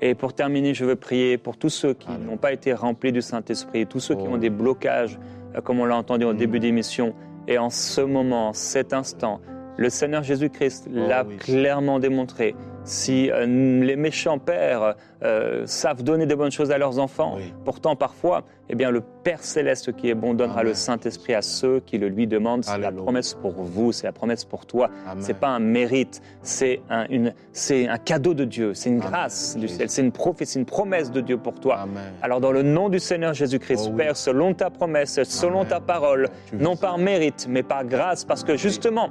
Et 0.00 0.14
pour 0.14 0.32
terminer, 0.32 0.72
je 0.74 0.84
veux 0.86 0.96
prier 0.96 1.36
pour 1.38 1.56
tous 1.58 1.68
ceux 1.70 1.92
qui 1.94 2.08
n'ont 2.10 2.36
pas 2.38 2.52
été 2.52 2.72
remplis 2.72 3.12
du 3.12 3.20
Saint-Esprit, 3.22 3.86
tous 3.86 4.00
ceux 4.00 4.14
qui 4.14 4.26
Oh. 4.28 4.34
ont 4.34 4.38
des 4.38 4.50
blocages, 4.50 5.18
euh, 5.54 5.60
comme 5.60 5.78
on 5.80 5.84
l'a 5.84 5.96
entendu 5.96 6.24
au 6.24 6.32
début 6.34 6.58
d'émission. 6.58 7.14
Et 7.48 7.58
en 7.58 7.70
ce 7.70 8.00
moment, 8.00 8.52
cet 8.54 8.92
instant, 8.94 9.40
le 9.76 9.88
Seigneur 9.90 10.22
Jésus-Christ 10.22 10.88
l'a 10.90 11.24
oui. 11.24 11.36
clairement 11.36 11.98
démontré. 11.98 12.54
Si 12.86 13.30
euh, 13.32 13.46
les 13.84 13.96
méchants 13.96 14.38
pères 14.38 14.94
euh, 15.24 15.66
savent 15.66 16.04
donner 16.04 16.24
des 16.24 16.36
bonnes 16.36 16.52
choses 16.52 16.70
à 16.70 16.78
leurs 16.78 17.00
enfants, 17.00 17.34
Oui. 17.36 17.52
pourtant 17.64 17.96
parfois, 17.96 18.44
eh 18.68 18.76
bien, 18.76 18.90
le 18.92 19.00
Père 19.00 19.42
céleste 19.42 19.92
qui 19.96 20.08
est 20.08 20.14
bon 20.14 20.34
donnera 20.34 20.60
Amen. 20.60 20.68
le 20.70 20.74
Saint-Esprit 20.74 21.34
à 21.34 21.42
ceux 21.42 21.80
qui 21.80 21.98
le 21.98 22.08
lui 22.08 22.28
demandent. 22.28 22.64
C'est 22.64 22.78
la 22.78 22.92
promesse 22.92 23.34
pour 23.34 23.54
vous, 23.54 23.90
c'est 23.90 24.06
la 24.06 24.12
promesse 24.12 24.44
pour 24.44 24.66
toi. 24.66 24.88
Amen. 25.08 25.20
C'est 25.22 25.34
pas 25.34 25.48
un 25.48 25.58
mérite, 25.58 26.22
c'est 26.42 26.80
un, 26.88 27.98
cadeau 27.98 28.34
de 28.34 28.44
Dieu, 28.44 28.72
c'est 28.74 28.88
une 28.90 29.00
Amen. 29.00 29.10
grâce 29.10 29.56
du 29.56 29.66
ciel, 29.66 29.90
c'est 29.90 30.02
une 30.02 30.12
une 30.56 30.64
promesse 30.64 31.10
de 31.10 31.20
Dieu 31.20 31.38
pour 31.38 31.54
toi. 31.58 31.80
Amen. 31.80 32.12
Alors 32.22 32.40
dans 32.40 32.52
le 32.52 32.62
nom 32.62 32.88
du 32.88 33.00
Seigneur 33.00 33.34
Jésus-Christ, 33.34 33.86
Oh 33.86 33.90
oui. 33.90 33.96
Père, 33.96 34.16
selon 34.16 34.54
ta 34.54 34.70
promesse, 34.70 35.20
selon 35.24 35.64
ta 35.64 35.80
parole, 35.80 36.28
Tu 36.48 36.56
non 36.56 36.76
ça. 36.76 36.82
par 36.82 36.98
mérite, 36.98 37.46
mais 37.50 37.64
par 37.64 37.84
grâce, 37.84 38.24
parce 38.24 38.44
que 38.44 38.56
justement, 38.56 39.10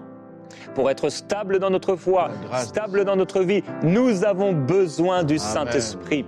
pour 0.73 0.89
être 0.89 1.09
stable 1.09 1.59
dans 1.59 1.69
notre 1.69 1.95
foi, 1.95 2.29
stable 2.57 3.05
dans 3.05 3.15
notre 3.15 3.41
vie, 3.41 3.63
nous 3.83 4.25
avons 4.25 4.53
besoin 4.53 5.23
du. 5.23 5.37
Saint-Esprit. 5.37 6.25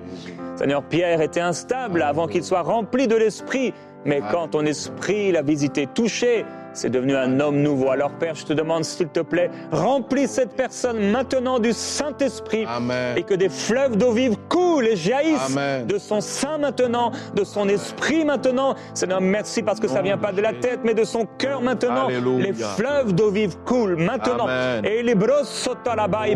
Seigneur, 0.56 0.84
Pierre 0.84 1.22
était 1.22 1.42
instable 1.42 2.02
avant 2.02 2.28
qu'il 2.28 2.44
soit 2.44 2.62
rempli 2.62 3.08
de 3.08 3.16
l'Esprit, 3.16 3.74
mais 4.06 4.22
quand 4.32 4.50
ton 4.50 4.66
Esprit 4.66 5.32
l'a 5.32 5.42
visité, 5.42 5.88
touché, 5.88 6.46
c'est 6.78 6.90
devenu 6.90 7.16
un 7.16 7.40
homme 7.40 7.62
nouveau. 7.62 7.90
Alors 7.90 8.12
Père, 8.12 8.36
je 8.36 8.46
te 8.46 8.54
demande, 8.54 8.84
s'il 8.86 9.08
te 9.08 9.20
plaît, 9.22 9.50
remplis 9.72 10.28
cette 10.28 10.56
personne 10.56 11.12
maintenant 11.12 11.60
du 11.60 11.74
Saint-Esprit 11.74 12.66
Amen. 12.68 13.18
et 13.18 13.24
que 13.24 13.34
des 13.34 13.50
fleuves 13.50 13.98
d'eau 13.98 14.12
vive 14.12 14.38
coulent 14.48 14.88
et 14.88 14.96
jaillissent 14.96 15.56
Amen. 15.58 15.88
de 15.88 15.98
son 15.98 16.22
sein 16.22 16.58
maintenant, 16.60 17.12
de 17.34 17.44
son 17.44 17.68
esprit 17.68 18.26
maintenant. 18.26 18.76
Seigneur, 18.94 19.22
merci 19.22 19.64
parce 19.64 19.80
que 19.80 19.88
ça 19.88 20.02
vient 20.02 20.18
pas 20.18 20.32
de 20.32 20.42
la 20.42 20.54
tête, 20.54 20.82
mais 20.84 20.94
de 20.94 21.04
son 21.04 21.28
cœur 21.38 21.62
maintenant. 21.62 22.08
Alléluia. 22.08 22.46
Les 22.46 22.54
fleuves 22.54 23.14
d'eau 23.14 23.32
vive 23.32 23.58
coulent 23.66 23.98
maintenant. 23.98 24.48
Amen. 24.48 24.86
Et 24.86 25.02
les 25.02 25.16
brosotalaba, 25.16 26.26
Oh, 26.28 26.32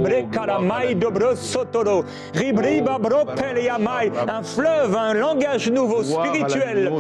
Oh, 4.14 4.30
un 4.30 4.44
fleuve, 4.44 4.96
un 4.96 5.14
langage 5.14 5.70
nouveau, 5.70 6.04
spirituel. 6.04 6.92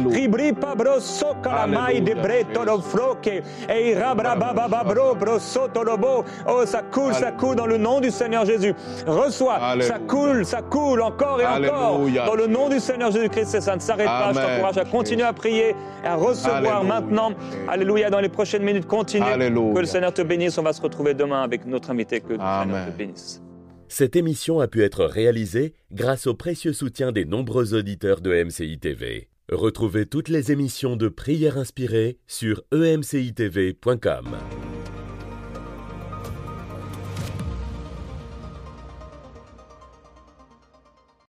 Dieu. 0.00 0.03
Ribripa 0.08 0.74
de 0.74 0.84
Jésus. 1.00 2.82
froke, 2.82 3.42
et 3.68 3.94
rabrababababro 3.94 5.14
brosotorobo. 5.14 6.24
Oh, 6.48 6.62
ça 6.64 6.82
coule, 6.82 7.14
ça 7.14 7.32
coule 7.32 7.56
dans 7.56 7.66
le 7.66 7.76
nom 7.76 8.00
du 8.00 8.10
Seigneur 8.10 8.44
Jésus. 8.44 8.74
Reçois, 9.06 9.58
ça 9.80 9.98
coule, 9.98 10.44
ça 10.44 10.62
coule 10.62 11.02
encore 11.02 11.40
et 11.40 11.46
encore. 11.46 12.00
Dans 12.26 12.34
le 12.34 12.46
nom 12.46 12.68
du 12.68 12.80
Seigneur 12.80 13.10
Jésus-Christ, 13.10 13.54
et 13.54 13.60
ça 13.60 13.76
ne 13.76 13.80
s'arrête 13.80 14.06
pas. 14.06 14.32
Je 14.32 14.40
t'encourage 14.40 14.78
à 14.78 14.84
continuer 14.84 15.24
à 15.24 15.32
prier, 15.32 15.74
à 16.04 16.16
recevoir 16.16 16.84
maintenant. 16.84 17.32
Alléluia, 17.68 18.10
dans 18.10 18.20
les 18.20 18.28
prochaines 18.28 18.62
minutes, 18.62 18.86
continue. 18.86 19.24
Que 19.24 19.80
le 19.80 19.86
Seigneur 19.86 20.12
te 20.12 20.22
bénisse. 20.22 20.58
On 20.58 20.62
va 20.62 20.72
se 20.72 20.82
retrouver 20.82 21.14
demain 21.14 21.42
avec 21.42 21.66
notre 21.66 21.90
invité. 21.90 22.20
Que 22.20 22.34
le 22.34 22.38
Seigneur 22.38 22.86
te 22.86 22.90
bénisse. 22.96 23.40
Cette 23.88 24.16
émission 24.16 24.60
a 24.60 24.66
pu 24.66 24.82
être 24.82 25.04
réalisée 25.04 25.74
grâce 25.92 26.26
au 26.26 26.34
précieux 26.34 26.72
soutien 26.72 27.12
des 27.12 27.24
nombreux 27.24 27.74
auditeurs 27.74 28.20
de 28.20 28.44
MCI 28.44 28.78
TV. 28.78 29.28
Retrouvez 29.50 30.06
toutes 30.06 30.28
les 30.28 30.52
émissions 30.52 30.96
de 30.96 31.08
prières 31.08 31.58
inspirées 31.58 32.18
sur 32.26 32.62
emcitv.com. 32.72 34.36